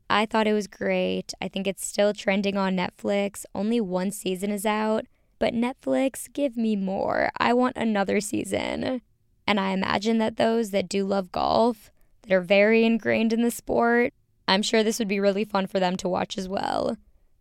I 0.10 0.26
thought 0.26 0.48
it 0.48 0.54
was 0.54 0.68
great. 0.68 1.34
I 1.42 1.48
think 1.48 1.68
it's 1.68 1.86
still 1.86 2.14
trending 2.14 2.58
on 2.58 2.78
Netflix. 2.78 3.46
Only 3.54 3.82
one 3.82 4.12
season 4.12 4.52
is 4.52 4.66
out, 4.66 5.06
but 5.40 5.54
Netflix, 5.54 6.32
give 6.32 6.56
me 6.56 6.76
more. 6.76 7.30
I 7.38 7.54
want 7.54 7.78
another 7.78 8.22
season. 8.22 9.02
And 9.46 9.60
I 9.60 9.72
imagine 9.72 10.18
that 10.18 10.38
those 10.38 10.72
that 10.72 10.90
do 10.90 11.06
love 11.06 11.32
golf, 11.32 11.92
that 12.24 12.34
are 12.34 12.42
very 12.42 12.86
ingrained 12.86 13.34
in 13.34 13.42
the 13.42 13.52
sport, 13.52 14.14
I'm 14.48 14.62
sure 14.62 14.84
this 14.84 15.00
would 15.00 15.08
be 15.08 15.20
really 15.20 15.46
fun 15.46 15.68
for 15.68 15.80
them 15.80 15.98
to 15.98 16.10
watch 16.10 16.38
as 16.38 16.48
well. 16.48 16.98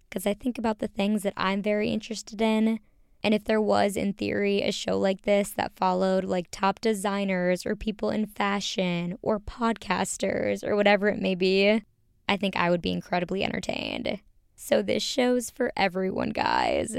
Because 0.09 0.27
I 0.27 0.35
think 0.35 0.59
about 0.59 0.79
the 0.79 0.89
things 0.89 1.23
that 1.23 1.35
I'm 1.37 1.63
very 1.63 1.91
interested 1.91 2.41
in 2.41 2.81
and 3.27 3.35
if 3.35 3.43
there 3.43 3.61
was, 3.61 3.97
in 3.97 4.13
theory, 4.13 4.63
a 4.63 4.71
show 4.71 4.97
like 4.97 5.23
this 5.23 5.51
that 5.51 5.75
followed 5.75 6.25
like 6.25 6.47
top 6.53 6.81
designers 6.81 7.67
or 7.67 7.75
people 7.75 8.11
in 8.11 8.27
fashion 8.27 9.19
or 9.21 9.41
podcasters 9.41 10.63
or 10.63 10.77
whatever 10.77 11.09
it 11.09 11.21
may 11.21 11.35
be, 11.35 11.83
I 12.29 12.37
think 12.37 12.57
I 12.57 12.71
would 12.71 12.83
be 12.83 12.93
incredibly 12.93 13.45
entertained. 13.45 14.21
So 14.55 14.83
this 14.83 15.03
show's 15.03 15.51
for 15.51 15.73
everyone, 15.77 16.31
guys. 16.31 16.97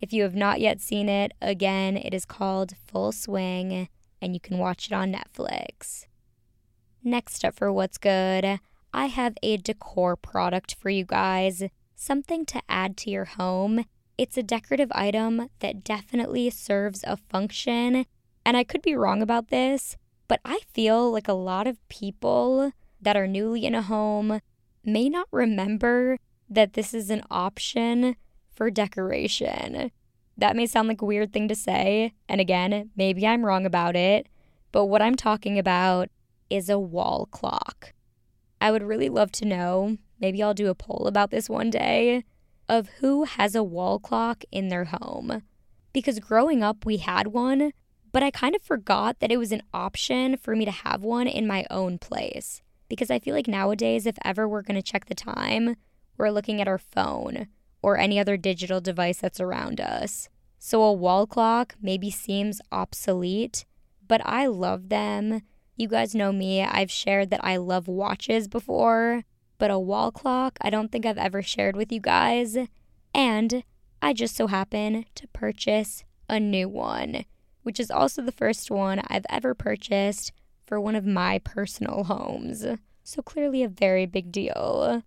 If 0.00 0.12
you 0.12 0.22
have 0.22 0.34
not 0.34 0.60
yet 0.60 0.80
seen 0.80 1.08
it, 1.08 1.32
again, 1.42 1.96
it 1.96 2.14
is 2.14 2.24
called 2.24 2.74
Full 2.86 3.12
Swing 3.12 3.88
and 4.22 4.34
you 4.34 4.40
can 4.40 4.58
watch 4.58 4.86
it 4.86 4.92
on 4.92 5.12
Netflix. 5.12 6.06
Next 7.02 7.44
up 7.44 7.54
for 7.54 7.72
What's 7.72 7.98
Good, 7.98 8.60
I 8.92 9.06
have 9.06 9.34
a 9.42 9.56
decor 9.56 10.16
product 10.16 10.74
for 10.74 10.90
you 10.90 11.04
guys, 11.04 11.62
something 11.94 12.44
to 12.46 12.62
add 12.68 12.96
to 12.98 13.10
your 13.10 13.24
home 13.24 13.84
it's 14.20 14.36
a 14.36 14.42
decorative 14.42 14.92
item 14.92 15.48
that 15.60 15.82
definitely 15.82 16.50
serves 16.50 17.02
a 17.06 17.16
function. 17.16 18.04
And 18.44 18.54
I 18.54 18.64
could 18.64 18.82
be 18.82 18.94
wrong 18.94 19.22
about 19.22 19.48
this, 19.48 19.96
but 20.28 20.40
I 20.44 20.60
feel 20.74 21.10
like 21.10 21.26
a 21.26 21.32
lot 21.32 21.66
of 21.66 21.88
people 21.88 22.72
that 23.00 23.16
are 23.16 23.26
newly 23.26 23.64
in 23.64 23.74
a 23.74 23.80
home 23.80 24.42
may 24.84 25.08
not 25.08 25.28
remember 25.30 26.18
that 26.48 26.72
this 26.72 26.94
is 26.94 27.10
an 27.10 27.22
option 27.30 28.16
for 28.54 28.70
decoration. 28.70 29.90
That 30.36 30.56
may 30.56 30.66
sound 30.66 30.88
like 30.88 31.02
a 31.02 31.06
weird 31.06 31.32
thing 31.32 31.48
to 31.48 31.54
say, 31.54 32.14
and 32.28 32.40
again, 32.40 32.90
maybe 32.96 33.26
I'm 33.26 33.44
wrong 33.44 33.66
about 33.66 33.94
it, 33.94 34.28
but 34.72 34.86
what 34.86 35.02
I'm 35.02 35.16
talking 35.16 35.58
about 35.58 36.08
is 36.48 36.68
a 36.68 36.78
wall 36.78 37.28
clock. 37.30 37.92
I 38.60 38.70
would 38.70 38.82
really 38.82 39.08
love 39.08 39.32
to 39.32 39.44
know, 39.44 39.96
maybe 40.18 40.42
I'll 40.42 40.54
do 40.54 40.68
a 40.68 40.74
poll 40.74 41.06
about 41.06 41.30
this 41.30 41.48
one 41.48 41.70
day, 41.70 42.24
of 42.68 42.88
who 43.00 43.24
has 43.24 43.54
a 43.54 43.64
wall 43.64 43.98
clock 43.98 44.44
in 44.50 44.68
their 44.68 44.84
home. 44.84 45.42
Because 45.92 46.18
growing 46.20 46.62
up, 46.62 46.84
we 46.84 46.98
had 46.98 47.28
one, 47.28 47.72
but 48.12 48.22
I 48.22 48.30
kind 48.30 48.54
of 48.54 48.62
forgot 48.62 49.18
that 49.20 49.32
it 49.32 49.38
was 49.38 49.52
an 49.52 49.62
option 49.72 50.36
for 50.36 50.54
me 50.54 50.64
to 50.64 50.70
have 50.70 51.02
one 51.02 51.26
in 51.26 51.46
my 51.46 51.66
own 51.70 51.98
place. 51.98 52.62
Because 52.90 53.10
I 53.10 53.18
feel 53.18 53.34
like 53.34 53.48
nowadays, 53.48 54.04
if 54.04 54.18
ever 54.22 54.46
we're 54.46 54.60
going 54.60 54.76
to 54.76 54.82
check 54.82 55.06
the 55.06 55.14
time, 55.14 55.76
we're 56.18 56.30
looking 56.30 56.60
at 56.60 56.68
our 56.68 56.76
phone 56.76 57.46
or 57.80 57.96
any 57.96 58.20
other 58.20 58.36
digital 58.36 58.82
device 58.82 59.20
that's 59.20 59.40
around 59.40 59.80
us. 59.80 60.28
So 60.58 60.82
a 60.82 60.92
wall 60.92 61.26
clock 61.26 61.76
maybe 61.80 62.10
seems 62.10 62.60
obsolete, 62.70 63.64
but 64.06 64.20
I 64.26 64.44
love 64.44 64.90
them. 64.90 65.40
You 65.74 65.88
guys 65.88 66.14
know 66.14 66.32
me, 66.32 66.62
I've 66.62 66.90
shared 66.90 67.30
that 67.30 67.42
I 67.42 67.56
love 67.56 67.88
watches 67.88 68.46
before 68.46 69.24
but 69.60 69.70
a 69.70 69.78
wall 69.78 70.10
clock 70.10 70.58
I 70.60 70.70
don't 70.70 70.90
think 70.90 71.06
I've 71.06 71.18
ever 71.18 71.42
shared 71.42 71.76
with 71.76 71.92
you 71.92 72.00
guys. 72.00 72.56
And 73.14 73.62
I 74.02 74.12
just 74.12 74.34
so 74.34 74.48
happen 74.48 75.04
to 75.14 75.28
purchase 75.28 76.02
a 76.28 76.40
new 76.40 76.68
one, 76.68 77.26
which 77.62 77.78
is 77.78 77.90
also 77.90 78.22
the 78.22 78.32
first 78.32 78.70
one 78.72 79.02
I've 79.06 79.26
ever 79.28 79.54
purchased 79.54 80.32
for 80.70 80.80
one 80.80 80.94
of 80.94 81.04
my 81.04 81.40
personal 81.40 82.04
homes. 82.04 82.64
So 83.02 83.22
clearly 83.22 83.64
a 83.64 83.68
very 83.68 84.06
big 84.06 84.30
deal. 84.30 85.02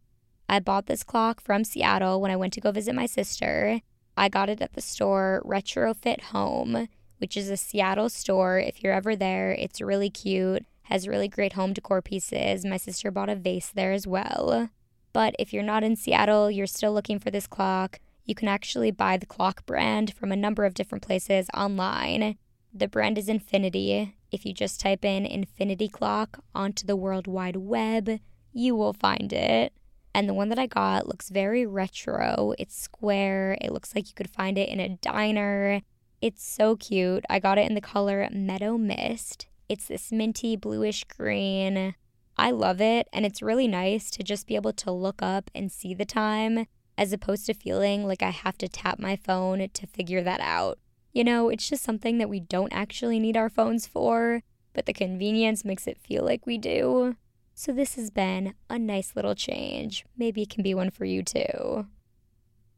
I 0.50 0.60
bought 0.60 0.88
this 0.88 1.04
clock 1.04 1.40
from 1.40 1.64
Seattle 1.64 2.20
when 2.20 2.32
I 2.32 2.36
went 2.36 2.52
to 2.54 2.62
go 2.62 2.74
visit 2.74 2.94
my 2.94 3.06
sister. 3.06 3.80
I 4.18 4.28
got 4.28 4.50
it 4.50 4.62
at 4.62 4.74
the 4.74 4.82
store 4.82 5.42
Retrofit 5.46 6.20
Home, 6.26 6.90
which 7.20 7.38
is 7.38 7.50
a 7.50 7.56
Seattle 7.56 8.10
store. 8.10 8.60
If 8.60 8.84
you're 8.84 8.92
ever 8.92 9.16
there, 9.16 9.54
it's 9.54 9.80
really 9.80 10.10
cute 10.10 10.66
has 10.88 11.08
really 11.08 11.30
great 11.30 11.54
home 11.54 11.72
decor 11.72 12.02
pieces. 12.02 12.66
My 12.66 12.76
sister 12.76 13.10
bought 13.10 13.30
a 13.30 13.36
vase 13.36 13.72
there 13.74 13.94
as 13.94 14.06
well. 14.06 14.70
But 15.14 15.34
if 15.40 15.54
you're 15.54 15.64
not 15.64 15.82
in 15.82 15.96
Seattle, 15.96 16.52
you're 16.52 16.68
still 16.68 16.92
looking 16.92 17.20
for 17.20 17.32
this 17.32 17.48
clock, 17.48 18.00
you 18.26 18.36
can 18.36 18.50
actually 18.50 18.92
buy 18.92 19.16
the 19.16 19.26
clock 19.26 19.66
brand 19.66 20.14
from 20.14 20.34
a 20.34 20.36
number 20.36 20.66
of 20.66 20.74
different 20.74 21.02
places 21.02 21.48
online. 21.54 22.38
The 22.74 22.90
brand 22.90 23.18
is 23.18 23.30
Infinity. 23.30 24.16
If 24.34 24.48
you 24.48 24.54
just 24.54 24.80
type 24.80 25.06
in 25.06 25.28
Infinity 25.28 25.88
Clock 25.88 26.40
onto 26.56 26.88
the 26.88 26.96
World 26.96 27.28
Wide 27.28 27.56
Web, 27.56 28.20
you 28.52 28.76
will 28.76 28.94
find 28.94 29.32
it. 29.32 29.74
And 30.16 30.28
the 30.28 30.34
one 30.34 30.50
that 30.50 30.58
I 30.58 30.66
got 30.66 31.08
looks 31.08 31.30
very 31.30 31.68
retro. 31.68 32.56
It's 32.58 32.76
square. 32.76 33.56
It 33.62 33.72
looks 33.72 33.94
like 33.94 34.08
you 34.08 34.16
could 34.16 34.32
find 34.32 34.58
it 34.58 34.70
in 34.70 34.80
a 34.80 34.98
diner. 34.98 35.82
It's 36.20 36.44
so 36.44 36.76
cute. 36.76 37.24
I 37.30 37.38
got 37.38 37.60
it 37.60 37.68
in 37.68 37.76
the 37.76 37.82
color 37.82 38.28
Meadow 38.32 38.76
Mist. 38.76 39.46
It's 39.70 39.86
this 39.86 40.12
minty 40.12 40.56
bluish 40.56 41.04
green. 41.04 41.94
I 42.36 42.50
love 42.50 42.82
it, 42.82 43.08
and 43.14 43.28
it's 43.28 43.44
really 43.44 43.68
nice 43.68 44.10
to 44.12 44.24
just 44.24 44.48
be 44.48 44.56
able 44.56 44.74
to 44.74 44.92
look 44.92 45.22
up 45.22 45.52
and 45.54 45.72
see 45.72 45.94
the 45.94 46.06
time 46.06 46.66
as 46.98 47.14
opposed 47.14 47.46
to 47.46 47.54
feeling 47.54 48.08
like 48.08 48.24
I 48.24 48.32
have 48.32 48.58
to 48.58 48.68
tap 48.68 48.98
my 48.98 49.16
phone 49.16 49.70
to 49.72 49.86
figure 49.86 50.24
that 50.24 50.40
out. 50.40 50.80
You 51.14 51.24
know, 51.24 51.50
it's 51.50 51.70
just 51.70 51.84
something 51.84 52.18
that 52.18 52.30
we 52.30 52.40
don't 52.40 52.74
actually 52.74 53.20
need 53.20 53.38
our 53.38 53.50
phones 53.50 53.86
for, 53.86 54.42
but 54.74 54.88
the 54.88 54.94
convenience 54.94 55.64
makes 55.64 55.86
it 55.86 56.00
feel 56.00 56.26
like 56.26 56.48
we 56.48 56.58
do. 56.58 57.16
So, 57.54 57.72
this 57.72 57.94
has 57.96 58.10
been 58.10 58.56
a 58.68 58.80
nice 58.80 59.16
little 59.16 59.36
change. 59.36 60.06
Maybe 60.18 60.42
it 60.42 60.50
can 60.50 60.64
be 60.64 60.74
one 60.74 60.90
for 60.90 61.06
you 61.06 61.22
too. 61.22 61.86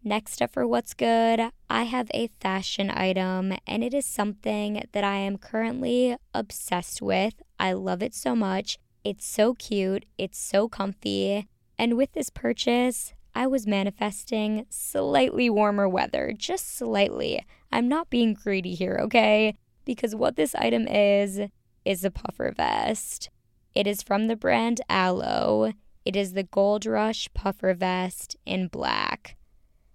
Next 0.04 0.42
up 0.42 0.52
for 0.52 0.68
what's 0.68 0.94
good, 0.94 1.50
I 1.70 1.84
have 1.84 2.12
a 2.14 2.28
fashion 2.40 2.92
item, 2.92 3.54
and 3.66 3.84
it 3.84 3.94
is 3.94 4.06
something 4.06 4.84
that 4.92 5.04
I 5.04 5.16
am 5.16 5.38
currently 5.38 6.18
obsessed 6.34 7.02
with. 7.02 7.42
I 7.58 7.72
love 7.72 8.04
it 8.04 8.14
so 8.14 8.36
much. 8.36 8.78
It's 9.06 9.26
so 9.26 9.54
cute, 9.54 10.06
it's 10.18 10.38
so 10.38 10.68
comfy. 10.68 11.48
And 11.80 11.96
with 11.96 12.12
this 12.12 12.30
purchase, 12.30 13.14
I 13.34 13.48
was 13.48 13.66
manifesting 13.66 14.66
slightly 14.70 15.50
warmer 15.50 15.90
weather, 15.90 16.34
just 16.38 16.78
slightly. 16.78 17.46
I'm 17.76 17.90
not 17.90 18.10
being 18.10 18.34
greedy 18.34 18.74
here, 18.74 18.98
okay? 19.02 19.54
Because 19.84 20.16
what 20.16 20.38
this 20.38 20.56
item 20.56 20.88
is, 20.88 21.42
is 21.84 22.06
a 22.06 22.10
puffer 22.10 22.54
vest. 22.56 23.30
It 23.74 23.86
is 23.86 24.02
from 24.02 24.28
the 24.28 24.38
brand 24.38 24.80
Alo. 24.90 25.74
It 26.06 26.16
is 26.16 26.32
the 26.32 26.44
Gold 26.44 26.86
Rush 26.86 27.28
puffer 27.34 27.74
vest 27.74 28.38
in 28.46 28.70
black. 28.70 29.36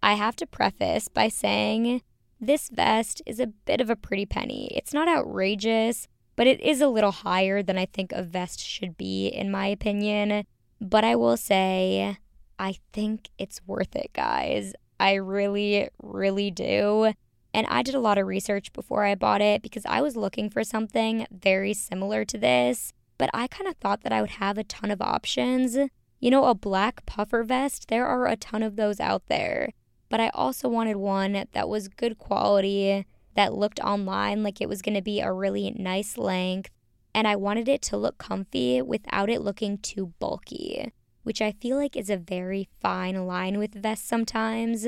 I 0.02 0.12
have 0.12 0.36
to 0.36 0.46
preface 0.46 1.08
by 1.08 1.28
saying 1.28 2.02
this 2.38 2.68
vest 2.68 3.22
is 3.24 3.40
a 3.40 3.46
bit 3.46 3.80
of 3.80 3.88
a 3.88 3.96
pretty 3.96 4.26
penny. 4.26 4.66
It's 4.74 4.92
not 4.92 5.08
outrageous, 5.08 6.06
but 6.36 6.46
it 6.46 6.60
is 6.60 6.82
a 6.82 6.88
little 6.88 7.12
higher 7.12 7.62
than 7.62 7.78
I 7.78 7.86
think 7.86 8.12
a 8.12 8.22
vest 8.22 8.60
should 8.60 8.98
be, 8.98 9.28
in 9.28 9.50
my 9.50 9.68
opinion. 9.68 10.44
But 10.82 11.04
I 11.04 11.16
will 11.16 11.38
say, 11.38 12.18
I 12.58 12.74
think 12.92 13.30
it's 13.38 13.62
worth 13.66 13.96
it, 13.96 14.12
guys. 14.12 14.74
I 14.98 15.14
really, 15.14 15.88
really 16.02 16.50
do. 16.50 17.14
And 17.52 17.66
I 17.68 17.82
did 17.82 17.94
a 17.94 18.00
lot 18.00 18.18
of 18.18 18.26
research 18.26 18.72
before 18.72 19.04
I 19.04 19.14
bought 19.14 19.42
it 19.42 19.62
because 19.62 19.84
I 19.86 20.00
was 20.00 20.16
looking 20.16 20.50
for 20.50 20.62
something 20.62 21.26
very 21.30 21.74
similar 21.74 22.24
to 22.24 22.38
this, 22.38 22.92
but 23.18 23.30
I 23.34 23.46
kind 23.48 23.68
of 23.68 23.76
thought 23.76 24.02
that 24.02 24.12
I 24.12 24.20
would 24.20 24.30
have 24.30 24.56
a 24.58 24.64
ton 24.64 24.90
of 24.90 25.02
options. 25.02 25.76
You 26.20 26.30
know, 26.30 26.44
a 26.44 26.54
black 26.54 27.04
puffer 27.06 27.42
vest, 27.42 27.88
there 27.88 28.06
are 28.06 28.26
a 28.26 28.36
ton 28.36 28.62
of 28.62 28.76
those 28.76 29.00
out 29.00 29.26
there 29.28 29.70
but 30.10 30.20
I 30.20 30.28
also 30.34 30.68
wanted 30.68 30.96
one 30.96 31.44
that 31.52 31.68
was 31.68 31.88
good 31.88 32.18
quality, 32.18 33.06
that 33.36 33.54
looked 33.54 33.80
online 33.80 34.42
like 34.42 34.60
it 34.60 34.68
was 34.68 34.82
going 34.82 34.96
to 34.96 35.00
be 35.00 35.20
a 35.20 35.32
really 35.32 35.70
nice 35.70 36.18
length, 36.18 36.70
and 37.14 37.26
I 37.26 37.36
wanted 37.36 37.68
it 37.68 37.80
to 37.82 37.96
look 37.96 38.18
comfy 38.18 38.82
without 38.82 39.30
it 39.30 39.40
looking 39.40 39.78
too 39.78 40.12
bulky, 40.18 40.92
which 41.22 41.40
I 41.40 41.52
feel 41.52 41.76
like 41.76 41.96
is 41.96 42.10
a 42.10 42.16
very 42.16 42.68
fine 42.82 43.24
line 43.26 43.56
with 43.56 43.80
vests 43.80 44.06
sometimes. 44.06 44.86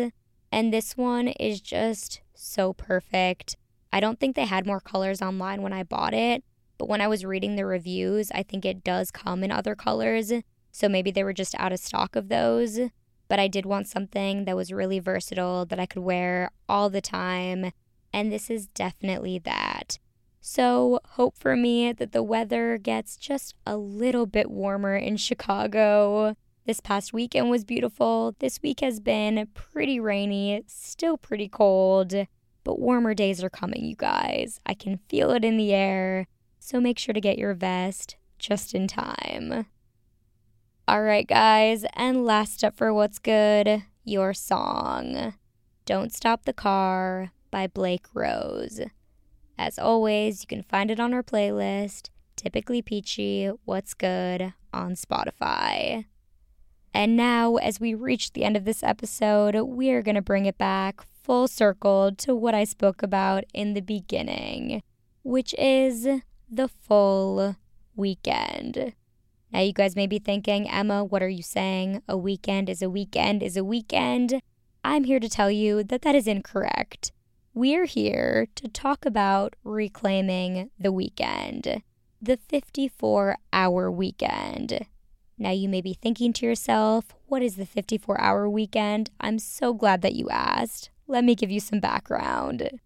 And 0.51 0.73
this 0.73 0.97
one 0.97 1.29
is 1.29 1.61
just 1.61 2.21
so 2.43 2.73
perfect. 2.73 3.57
I 3.93 4.01
don't 4.01 4.19
think 4.19 4.37
they 4.37 4.47
had 4.47 4.67
more 4.67 4.81
colors 4.81 5.23
online 5.23 5.63
when 5.63 5.73
I 5.73 5.83
bought 5.83 6.15
it, 6.15 6.45
but 6.79 6.89
when 6.89 7.01
I 7.01 7.09
was 7.09 7.25
reading 7.25 7.57
the 7.57 7.67
reviews, 7.67 8.31
I 8.33 8.43
think 8.43 8.65
it 8.65 8.85
does 8.85 9.11
come 9.11 9.45
in 9.45 9.53
other 9.53 9.75
colors. 9.75 10.33
So 10.71 10.89
maybe 10.89 11.11
they 11.11 11.25
were 11.25 11.33
just 11.33 11.55
out 11.59 11.73
of 11.73 11.81
stock 11.81 12.17
of 12.17 12.29
those 12.29 12.81
but 13.33 13.41
I 13.41 13.49
did 13.49 13.65
want 13.65 13.89
something 13.89 14.45
that 14.45 14.57
was 14.57 14.75
really 14.75 14.99
versatile 14.99 15.65
that 15.65 15.81
I 15.81 15.87
could 15.87 16.03
wear 16.03 16.51
all 16.69 16.91
the 16.91 17.01
time, 17.01 17.73
and 18.13 18.31
this 18.31 18.51
is 18.51 18.67
definitely 18.67 19.39
that. 19.39 19.99
So, 20.43 21.01
hope 21.13 21.39
for 21.39 21.57
me 21.57 21.95
that 21.95 22.13
the 22.13 22.23
weather 22.23 22.77
gets 22.77 23.17
just 23.17 23.55
a 23.65 23.79
little 23.79 24.27
bit 24.27 24.51
warmer 24.51 24.97
in 24.97 25.17
Chicago. 25.17 26.37
This 26.65 26.79
past 26.79 27.13
weekend 27.13 27.51
was 27.51 27.65
beautiful. 27.65 28.37
This 28.39 28.63
week 28.63 28.81
has 28.81 29.01
been 29.01 29.49
pretty 29.53 29.99
rainy, 29.99 30.63
still 30.69 31.17
pretty 31.17 31.49
cold, 31.49 32.15
but 32.63 32.79
warmer 32.79 33.15
days 33.15 33.43
are 33.43 33.51
coming, 33.51 33.85
you 33.85 33.97
guys. 33.97 34.61
I 34.65 34.75
can 34.75 35.01
feel 35.09 35.33
it 35.33 35.45
in 35.45 35.57
the 35.57 35.73
air. 35.73 36.29
so 36.61 36.81
make 36.81 37.01
sure 37.01 37.13
to 37.13 37.21
get 37.21 37.39
your 37.39 37.55
vest 37.55 38.15
just 38.39 38.73
in 38.73 38.87
time. 38.87 39.67
All 40.87 41.03
right, 41.03 41.27
guys, 41.27 41.85
and 41.95 42.25
last 42.25 42.63
up 42.63 42.77
for 42.77 42.95
what's 42.95 43.19
good, 43.19 43.83
your 44.05 44.33
song. 44.33 45.35
Don't 45.85 46.15
Stop 46.15 46.45
the 46.45 46.53
Car 46.53 47.33
by 47.51 47.67
Blake 47.67 48.07
Rose. 48.15 48.81
As 49.59 49.79
always, 49.79 50.43
you 50.43 50.47
can 50.47 50.63
find 50.63 50.93
it 50.93 51.01
on 51.01 51.13
our 51.13 51.25
playlist, 51.25 52.11
Typically 52.37 52.83
Peachy 52.83 53.51
What's 53.65 53.95
Good 53.95 54.55
on 54.73 54.95
Spotify. 54.95 56.05
And 56.95 57.17
now, 57.17 57.57
as 57.57 57.81
we 57.81 57.95
reach 57.95 58.33
the 58.33 58.45
end 58.45 58.57
of 58.57 58.65
this 58.65 58.83
episode, 58.83 59.55
we 59.63 59.91
are 59.91 60.03
going 60.03 60.15
to 60.15 60.23
bring 60.23 60.47
it 60.47 60.59
back 60.59 61.01
full 61.23 61.49
circle 61.49 62.13
to 62.17 62.35
what 62.35 62.55
I 62.55 62.65
spoke 62.65 63.03
about 63.03 63.45
in 63.55 63.75
the 63.75 63.81
beginning, 63.81 64.83
which 65.23 65.55
is 65.59 66.07
the 66.51 66.69
full 66.69 67.57
weekend. 67.95 68.95
Now, 69.53 69.61
you 69.61 69.73
guys 69.73 69.97
may 69.97 70.07
be 70.07 70.19
thinking, 70.19 70.69
Emma, 70.69 71.05
what 71.05 71.23
are 71.23 71.29
you 71.29 71.43
saying? 71.43 72.03
A 72.09 72.17
weekend 72.17 72.69
is 72.69 72.83
a 72.83 72.91
weekend 72.91 73.43
is 73.43 73.57
a 73.57 73.65
weekend. 73.65 74.41
I'm 74.85 75.05
here 75.05 75.21
to 75.21 75.29
tell 75.29 75.51
you 75.51 75.85
that 75.85 76.03
that 76.03 76.15
is 76.15 76.27
incorrect. 76.27 77.13
We're 77.55 77.85
here 77.85 78.49
to 78.55 78.69
talk 78.69 79.05
about 79.05 79.55
reclaiming 79.63 80.71
the 80.79 80.91
weekend, 80.91 81.83
the 82.21 82.37
54 82.37 83.37
hour 83.53 83.91
weekend. 83.91 84.87
Now, 85.43 85.51
you 85.51 85.69
may 85.69 85.81
be 85.81 85.93
thinking 85.93 86.33
to 86.35 86.47
yourself, 86.47 87.17
what 87.27 87.43
is 87.43 87.57
the 87.57 87.67
54 87.67 88.21
hour 88.21 88.49
weekend? 88.49 89.11
I'm 89.21 89.41
so 89.41 89.75
glad 89.75 90.01
that 90.03 90.15
you 90.15 90.31
asked. 90.31 90.91
Let 91.09 91.25
me 91.25 91.35
give 91.35 91.51
you 91.51 91.59
some 91.59 91.81
background. 91.81 92.79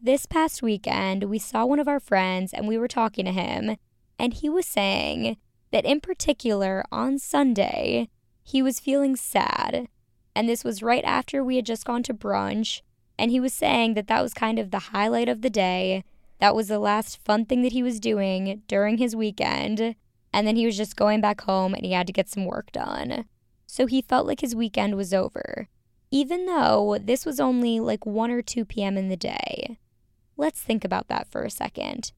This 0.00 0.24
past 0.24 0.62
weekend, 0.62 1.24
we 1.24 1.40
saw 1.40 1.66
one 1.66 1.80
of 1.80 1.88
our 1.88 1.98
friends 1.98 2.52
and 2.52 2.68
we 2.68 2.78
were 2.78 2.86
talking 2.86 3.24
to 3.24 3.32
him, 3.32 3.78
and 4.16 4.32
he 4.32 4.48
was 4.48 4.64
saying 4.64 5.38
that 5.72 5.84
in 5.84 6.00
particular 6.00 6.84
on 6.92 7.18
Sunday, 7.18 8.08
he 8.44 8.62
was 8.62 8.78
feeling 8.78 9.16
sad. 9.16 9.88
And 10.36 10.48
this 10.48 10.62
was 10.62 10.84
right 10.84 11.04
after 11.04 11.42
we 11.42 11.56
had 11.56 11.66
just 11.66 11.84
gone 11.84 12.04
to 12.04 12.14
brunch. 12.14 12.82
And 13.18 13.32
he 13.32 13.40
was 13.40 13.52
saying 13.52 13.94
that 13.94 14.06
that 14.06 14.22
was 14.22 14.34
kind 14.34 14.60
of 14.60 14.70
the 14.70 14.90
highlight 14.94 15.28
of 15.28 15.42
the 15.42 15.50
day. 15.50 16.04
That 16.38 16.54
was 16.54 16.68
the 16.68 16.78
last 16.78 17.18
fun 17.24 17.44
thing 17.44 17.62
that 17.62 17.72
he 17.72 17.82
was 17.82 17.98
doing 17.98 18.62
during 18.68 18.98
his 18.98 19.16
weekend. 19.16 19.96
And 20.34 20.48
then 20.48 20.56
he 20.56 20.66
was 20.66 20.76
just 20.76 20.96
going 20.96 21.20
back 21.20 21.42
home 21.42 21.74
and 21.74 21.86
he 21.86 21.92
had 21.92 22.08
to 22.08 22.12
get 22.12 22.28
some 22.28 22.44
work 22.44 22.72
done. 22.72 23.26
So 23.66 23.86
he 23.86 24.02
felt 24.02 24.26
like 24.26 24.40
his 24.40 24.56
weekend 24.56 24.96
was 24.96 25.14
over, 25.14 25.68
even 26.10 26.46
though 26.46 26.98
this 27.00 27.24
was 27.24 27.38
only 27.38 27.78
like 27.78 28.04
1 28.04 28.32
or 28.32 28.42
2 28.42 28.64
p.m. 28.64 28.98
in 28.98 29.08
the 29.08 29.16
day. 29.16 29.78
Let's 30.36 30.60
think 30.60 30.84
about 30.84 31.06
that 31.06 31.30
for 31.30 31.44
a 31.44 31.50
second. 31.50 32.10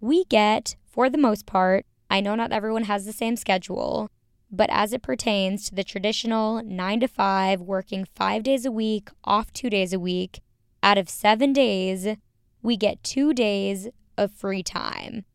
We 0.00 0.24
get, 0.24 0.76
for 0.86 1.10
the 1.10 1.18
most 1.18 1.44
part, 1.44 1.84
I 2.08 2.22
know 2.22 2.34
not 2.34 2.52
everyone 2.52 2.84
has 2.84 3.04
the 3.04 3.12
same 3.12 3.36
schedule, 3.36 4.08
but 4.50 4.70
as 4.70 4.94
it 4.94 5.02
pertains 5.02 5.68
to 5.68 5.74
the 5.74 5.84
traditional 5.84 6.62
9 6.62 7.00
to 7.00 7.06
5, 7.06 7.60
working 7.60 8.06
5 8.14 8.42
days 8.42 8.64
a 8.64 8.72
week, 8.72 9.10
off 9.24 9.52
2 9.52 9.68
days 9.68 9.92
a 9.92 10.00
week, 10.00 10.40
out 10.82 10.96
of 10.96 11.10
7 11.10 11.52
days, 11.52 12.16
we 12.62 12.78
get 12.78 13.02
2 13.02 13.34
days 13.34 13.88
of 14.16 14.32
free 14.32 14.62
time. 14.62 15.26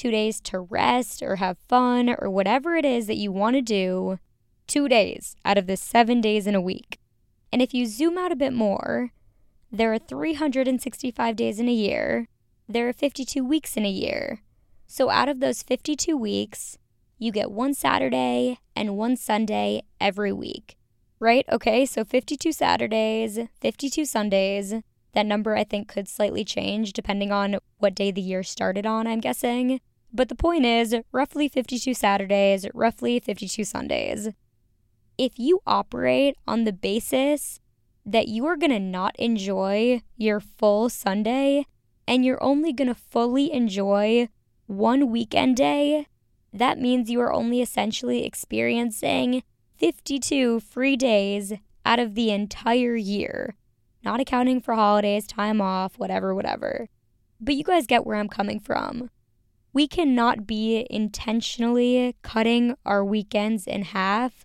2 0.00 0.10
days 0.10 0.40
to 0.40 0.58
rest 0.58 1.22
or 1.22 1.36
have 1.36 1.58
fun 1.68 2.08
or 2.18 2.30
whatever 2.30 2.74
it 2.74 2.86
is 2.86 3.06
that 3.06 3.18
you 3.18 3.30
want 3.30 3.54
to 3.54 3.60
do. 3.60 4.18
2 4.66 4.88
days 4.88 5.36
out 5.44 5.58
of 5.58 5.66
the 5.66 5.76
7 5.76 6.22
days 6.22 6.46
in 6.46 6.54
a 6.54 6.60
week. 6.60 6.98
And 7.52 7.60
if 7.60 7.74
you 7.74 7.84
zoom 7.84 8.16
out 8.16 8.32
a 8.32 8.36
bit 8.36 8.54
more, 8.54 9.12
there 9.70 9.92
are 9.92 9.98
365 9.98 11.36
days 11.36 11.60
in 11.60 11.68
a 11.68 11.72
year. 11.72 12.28
There 12.66 12.88
are 12.88 12.94
52 12.94 13.44
weeks 13.44 13.76
in 13.76 13.84
a 13.84 13.90
year. 13.90 14.40
So 14.86 15.10
out 15.10 15.28
of 15.28 15.40
those 15.40 15.62
52 15.62 16.16
weeks, 16.16 16.78
you 17.18 17.30
get 17.30 17.50
one 17.50 17.74
Saturday 17.74 18.58
and 18.74 18.96
one 18.96 19.16
Sunday 19.16 19.82
every 20.00 20.32
week, 20.32 20.78
right? 21.18 21.44
Okay, 21.52 21.84
so 21.84 22.04
52 22.04 22.52
Saturdays, 22.52 23.38
52 23.60 24.06
Sundays. 24.06 24.74
That 25.12 25.26
number 25.26 25.56
I 25.56 25.64
think 25.64 25.88
could 25.88 26.08
slightly 26.08 26.44
change 26.44 26.94
depending 26.94 27.32
on 27.32 27.58
what 27.76 27.94
day 27.94 28.10
the 28.10 28.22
year 28.22 28.42
started 28.42 28.86
on, 28.86 29.06
I'm 29.06 29.20
guessing. 29.20 29.80
But 30.12 30.28
the 30.28 30.34
point 30.34 30.64
is 30.64 30.94
roughly 31.12 31.48
52 31.48 31.94
Saturdays, 31.94 32.66
roughly 32.74 33.20
52 33.20 33.64
Sundays. 33.64 34.28
If 35.16 35.38
you 35.38 35.60
operate 35.66 36.36
on 36.46 36.64
the 36.64 36.72
basis 36.72 37.60
that 38.04 38.28
you 38.28 38.46
are 38.46 38.56
going 38.56 38.72
to 38.72 38.80
not 38.80 39.14
enjoy 39.18 40.02
your 40.16 40.40
full 40.40 40.88
Sunday 40.88 41.66
and 42.08 42.24
you're 42.24 42.42
only 42.42 42.72
going 42.72 42.88
to 42.88 42.94
fully 42.94 43.52
enjoy 43.52 44.28
one 44.66 45.10
weekend 45.10 45.56
day, 45.56 46.06
that 46.52 46.78
means 46.78 47.10
you 47.10 47.20
are 47.20 47.32
only 47.32 47.60
essentially 47.60 48.24
experiencing 48.24 49.42
52 49.76 50.60
free 50.60 50.96
days 50.96 51.52
out 51.84 51.98
of 51.98 52.14
the 52.14 52.30
entire 52.30 52.96
year, 52.96 53.54
not 54.02 54.20
accounting 54.20 54.60
for 54.60 54.74
holidays, 54.74 55.26
time 55.26 55.60
off, 55.60 55.98
whatever, 55.98 56.34
whatever. 56.34 56.88
But 57.40 57.54
you 57.54 57.64
guys 57.64 57.86
get 57.86 58.04
where 58.04 58.16
I'm 58.16 58.28
coming 58.28 58.58
from. 58.58 59.10
We 59.72 59.86
cannot 59.86 60.46
be 60.46 60.86
intentionally 60.90 62.16
cutting 62.22 62.74
our 62.84 63.04
weekends 63.04 63.66
in 63.66 63.82
half 63.82 64.44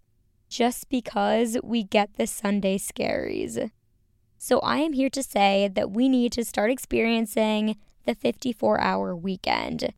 just 0.50 0.88
because 0.90 1.58
we 1.64 1.84
get 1.84 2.16
the 2.16 2.28
Sunday 2.28 2.78
scaries. 2.78 3.72
So 4.38 4.60
I 4.60 4.78
am 4.78 4.94
here 4.94 5.10
to 5.10 5.24
say 5.24 5.68
that 5.74 5.92
we 5.92 6.08
need 6.08 6.32
to 6.34 6.46
start 6.46 6.70
experiencing 6.70 7.78
the 8.06 8.14
54 8.14 8.80
hour 8.80 9.16
weekend. 9.16 9.94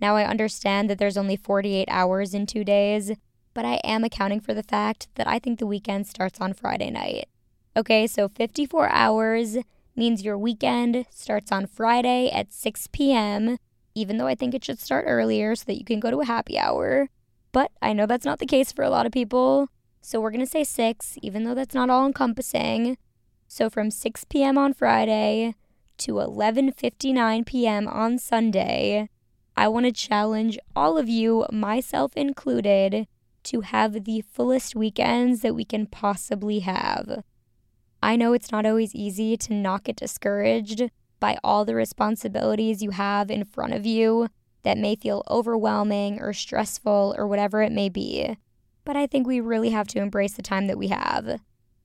Now 0.00 0.14
I 0.14 0.24
understand 0.24 0.88
that 0.88 0.98
there's 0.98 1.16
only 1.16 1.36
48 1.36 1.88
hours 1.90 2.32
in 2.32 2.46
two 2.46 2.62
days, 2.62 3.10
but 3.54 3.64
I 3.64 3.80
am 3.82 4.04
accounting 4.04 4.40
for 4.40 4.54
the 4.54 4.62
fact 4.62 5.08
that 5.16 5.26
I 5.26 5.40
think 5.40 5.58
the 5.58 5.66
weekend 5.66 6.06
starts 6.06 6.40
on 6.40 6.52
Friday 6.52 6.90
night. 6.90 7.28
Okay, 7.76 8.06
so 8.06 8.28
54 8.28 8.88
hours 8.90 9.56
means 9.96 10.22
your 10.22 10.38
weekend 10.38 11.06
starts 11.10 11.50
on 11.50 11.66
Friday 11.66 12.30
at 12.30 12.52
6 12.52 12.86
p.m., 12.92 13.58
even 13.98 14.18
though 14.18 14.26
I 14.26 14.34
think 14.34 14.54
it 14.54 14.64
should 14.64 14.78
start 14.78 15.04
earlier 15.08 15.54
so 15.56 15.64
that 15.66 15.78
you 15.78 15.84
can 15.84 16.00
go 16.00 16.10
to 16.10 16.20
a 16.20 16.26
happy 16.26 16.58
hour. 16.58 17.08
But 17.52 17.72
I 17.82 17.92
know 17.92 18.06
that's 18.06 18.24
not 18.24 18.38
the 18.38 18.46
case 18.46 18.72
for 18.72 18.84
a 18.84 18.90
lot 18.90 19.06
of 19.06 19.12
people. 19.12 19.68
So 20.00 20.20
we're 20.20 20.30
going 20.30 20.40
to 20.40 20.46
say 20.46 20.64
6, 20.64 21.18
even 21.22 21.44
though 21.44 21.54
that's 21.54 21.74
not 21.74 21.90
all 21.90 22.06
encompassing. 22.06 22.96
So 23.48 23.68
from 23.68 23.90
6 23.90 24.24
p.m. 24.24 24.56
on 24.56 24.72
Friday 24.74 25.54
to 25.98 26.12
11:59 26.12 27.46
p.m. 27.46 27.88
on 27.88 28.18
Sunday, 28.18 29.08
I 29.56 29.66
want 29.68 29.86
to 29.86 29.92
challenge 29.92 30.58
all 30.76 30.96
of 30.96 31.08
you, 31.08 31.46
myself 31.50 32.12
included, 32.16 33.08
to 33.44 33.62
have 33.62 34.04
the 34.04 34.20
fullest 34.20 34.76
weekends 34.76 35.40
that 35.40 35.54
we 35.54 35.64
can 35.64 35.86
possibly 35.86 36.60
have. 36.60 37.24
I 38.00 38.14
know 38.14 38.32
it's 38.32 38.52
not 38.52 38.66
always 38.66 38.94
easy 38.94 39.36
to 39.38 39.54
not 39.54 39.84
get 39.84 39.96
discouraged 39.96 40.90
by 41.20 41.38
all 41.42 41.64
the 41.64 41.74
responsibilities 41.74 42.82
you 42.82 42.90
have 42.90 43.30
in 43.30 43.44
front 43.44 43.74
of 43.74 43.86
you 43.86 44.28
that 44.62 44.78
may 44.78 44.96
feel 44.96 45.22
overwhelming 45.28 46.20
or 46.20 46.32
stressful 46.32 47.14
or 47.16 47.26
whatever 47.26 47.62
it 47.62 47.72
may 47.72 47.88
be. 47.88 48.36
But 48.84 48.96
I 48.96 49.06
think 49.06 49.26
we 49.26 49.40
really 49.40 49.70
have 49.70 49.88
to 49.88 50.00
embrace 50.00 50.32
the 50.32 50.42
time 50.42 50.66
that 50.66 50.78
we 50.78 50.88
have. 50.88 51.40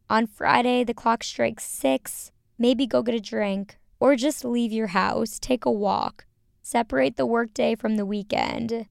On 0.10 0.28
Friday, 0.28 0.84
the 0.84 0.94
clock 0.94 1.24
strikes 1.24 1.66
six. 1.66 2.32
Maybe 2.58 2.88
go 2.88 3.02
get 3.02 3.16
a 3.16 3.20
drink 3.20 3.78
or 4.00 4.16
just 4.16 4.46
leave 4.46 4.72
your 4.72 4.88
house, 4.88 5.40
take 5.40 5.66
a 5.66 5.72
walk, 5.72 6.26
Separate 6.66 7.18
the 7.18 7.26
workday 7.26 7.76
from 7.76 7.98
the 7.98 8.06
weekend. 8.06 8.88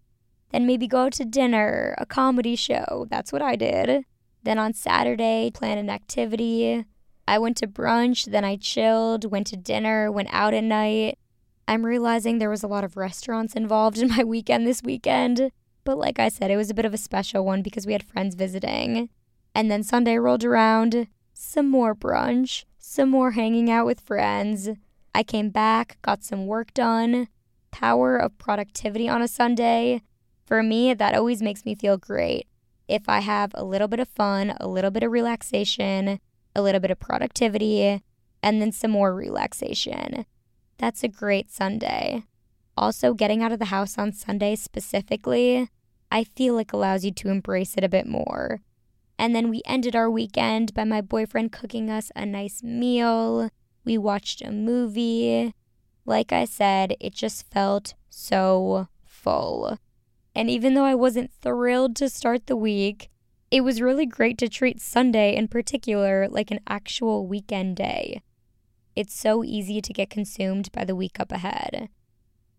Then 0.51 0.67
maybe 0.67 0.87
go 0.87 1.09
to 1.09 1.25
dinner, 1.25 1.95
a 1.97 2.05
comedy 2.05 2.55
show. 2.55 3.07
That's 3.09 3.33
what 3.33 3.41
I 3.41 3.57
did. 3.57 4.05
Then 4.43 4.59
on 4.59 4.75
Saturday, 4.75 5.51
plan 5.51 5.79
an 5.79 5.89
activity. 5.89 6.85
I 7.27 7.39
went 7.39 7.57
to 7.59 7.67
brunch, 7.67 8.27
then 8.27 8.45
I 8.45 8.57
chilled, 8.57 9.31
went 9.31 9.47
to 9.49 9.57
dinner, 9.57 10.11
went 10.11 10.29
out 10.33 10.55
at 10.55 10.65
night. 10.65 11.19
I'm 11.69 11.87
realizing 11.87 12.39
there 12.39 12.51
was 12.51 12.63
a 12.63 12.69
lot 12.69 12.85
of 12.85 12.97
restaurants 12.97 13.55
involved 13.55 13.99
in 13.99 14.09
my 14.17 14.25
weekend 14.25 14.67
this 14.67 14.83
weekend. 14.83 15.51
But 15.85 15.99
like 15.99 16.19
I 16.19 16.29
said, 16.29 16.51
it 16.51 16.57
was 16.57 16.71
a 16.71 16.75
bit 16.75 16.85
of 16.85 16.95
a 16.95 16.99
special 16.99 17.45
one 17.45 17.63
because 17.63 17.87
we 17.87 17.93
had 17.93 18.03
friends 18.03 18.35
visiting. 18.35 19.09
And 19.55 19.71
then 19.71 19.83
Sunday 19.83 20.17
rolled 20.19 20.45
around, 20.45 21.09
some 21.35 21.69
more 21.69 21.95
brunch, 21.95 22.65
some 22.79 23.11
more 23.11 23.33
hanging 23.33 23.71
out 23.71 23.87
with 23.87 24.01
friends. 24.01 24.71
I 25.15 25.23
came 25.23 25.51
back, 25.51 25.99
got 26.03 26.25
some 26.25 26.47
work 26.47 26.73
done, 26.73 27.29
power 27.71 28.17
of 28.17 28.39
productivity 28.39 29.09
on 29.09 29.23
a 29.23 29.29
Sunday, 29.29 30.03
for 30.45 30.63
me, 30.63 30.93
that 30.93 31.15
always 31.15 31.41
makes 31.41 31.65
me 31.65 31.75
feel 31.75 31.97
great. 31.97 32.47
If 32.89 33.09
I 33.09 33.21
have 33.21 33.53
a 33.55 33.65
little 33.65 33.89
bit 33.89 34.01
of 34.01 34.09
fun, 34.09 34.55
a 34.61 34.69
little 34.69 34.91
bit 34.91 35.03
of 35.03 35.11
relaxation, 35.11 36.21
a 36.55 36.63
little 36.63 36.81
bit 36.81 36.91
of 36.91 36.99
productivity, 36.99 38.03
and 38.43 38.61
then 38.61 38.73
some 38.73 38.91
more 38.91 39.15
relaxation. 39.15 40.27
That's 40.79 41.05
a 41.05 41.09
great 41.09 41.51
Sunday. 41.51 42.25
Also, 42.77 43.15
getting 43.15 43.43
out 43.43 43.53
of 43.53 43.59
the 43.59 43.67
house 43.67 43.99
on 43.99 44.13
Sunday 44.13 44.57
specifically, 44.57 45.69
I 46.11 46.25
feel 46.25 46.55
like 46.55 46.73
allows 46.73 47.05
you 47.05 47.13
to 47.13 47.29
embrace 47.29 47.77
it 47.77 47.85
a 47.85 47.89
bit 47.89 48.07
more. 48.07 48.61
And 49.19 49.35
then 49.35 49.49
we 49.49 49.63
ended 49.65 49.95
our 49.95 50.11
weekend 50.11 50.75
by 50.75 50.85
my 50.85 51.01
boyfriend 51.01 51.53
cooking 51.53 51.89
us 51.91 52.11
a 52.17 52.27
nice 52.27 52.63
meal. 52.63 53.51
We 53.85 53.97
watched 53.97 54.43
a 54.43 54.51
movie. 54.51 55.55
Like 56.05 56.33
I 56.33 56.45
said, 56.45 56.97
it 56.99 57.15
just 57.15 57.49
felt 57.51 57.95
so 58.11 58.89
full. 59.05 59.79
And 60.35 60.51
even 60.51 60.75
though 60.75 60.85
I 60.85 60.95
wasn't 60.95 61.31
thrilled 61.41 61.95
to 61.97 62.09
start 62.09 62.47
the 62.47 62.57
week, 62.57 63.11
it 63.53 63.63
was 63.63 63.83
really 63.83 64.07
great 64.07 64.39
to 64.39 64.49
treat 64.49 64.81
Sunday 64.81 65.37
in 65.37 65.47
particular 65.47 66.27
like 66.27 66.51
an 66.51 66.61
actual 66.67 67.27
weekend 67.27 67.77
day. 67.77 68.23
It's 68.97 69.15
so 69.15 69.45
easy 69.45 69.83
to 69.83 69.93
get 69.93 70.09
consumed 70.09 70.73
by 70.73 70.87
the 70.87 70.97
week 70.97 71.21
up 71.21 71.31
ahead. 71.31 71.91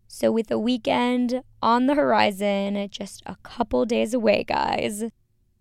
So, 0.06 0.30
with 0.30 0.46
the 0.46 0.58
weekend 0.58 1.42
on 1.60 1.86
the 1.86 1.96
horizon, 1.96 2.86
just 2.92 3.24
a 3.26 3.34
couple 3.42 3.84
days 3.84 4.14
away, 4.14 4.44
guys, 4.44 5.02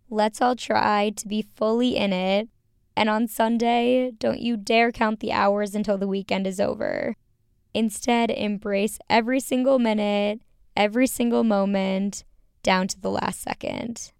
let's 0.07 0.39
all 0.39 0.55
try 0.55 1.09
to 1.09 1.27
be 1.27 1.41
fully 1.41 1.95
in 1.95 2.13
it. 2.13 2.47
And 2.95 3.09
on 3.09 3.27
Sunday, 3.27 4.11
don't 4.11 4.39
you 4.39 4.55
dare 4.55 4.91
count 4.91 5.19
the 5.19 5.31
hours 5.31 5.73
until 5.73 5.97
the 5.97 6.07
weekend 6.07 6.45
is 6.45 6.59
over. 6.59 7.15
Instead, 7.73 8.29
embrace 8.29 8.99
every 9.09 9.39
single 9.39 9.79
minute, 9.79 10.41
every 10.77 11.07
single 11.07 11.43
moment, 11.43 12.23
down 12.61 12.87
to 12.89 13.01
the 13.01 13.09
last 13.09 13.41
second. 13.41 14.11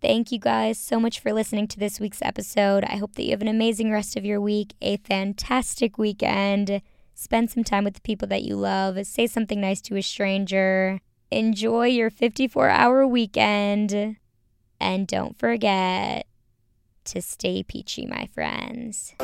Thank 0.00 0.32
you 0.32 0.38
guys 0.38 0.78
so 0.78 0.98
much 0.98 1.20
for 1.20 1.30
listening 1.30 1.68
to 1.68 1.78
this 1.78 2.00
week's 2.00 2.22
episode. 2.22 2.84
I 2.84 2.96
hope 2.96 3.14
that 3.16 3.22
you 3.24 3.32
have 3.32 3.42
an 3.42 3.48
amazing 3.48 3.92
rest 3.92 4.16
of 4.16 4.24
your 4.24 4.40
week, 4.40 4.72
a 4.80 4.96
fantastic 4.96 5.98
weekend. 5.98 6.80
Spend 7.14 7.50
some 7.50 7.64
time 7.64 7.84
with 7.84 7.94
the 7.94 8.00
people 8.00 8.26
that 8.28 8.42
you 8.42 8.56
love, 8.56 9.04
say 9.06 9.26
something 9.26 9.60
nice 9.60 9.82
to 9.82 9.96
a 9.96 10.02
stranger, 10.02 11.00
enjoy 11.30 11.88
your 11.88 12.08
54 12.08 12.70
hour 12.70 13.06
weekend, 13.06 14.16
and 14.80 15.06
don't 15.06 15.38
forget 15.38 16.26
to 17.04 17.20
stay 17.20 17.62
peachy, 17.62 18.06
my 18.06 18.26
friends. 18.32 19.14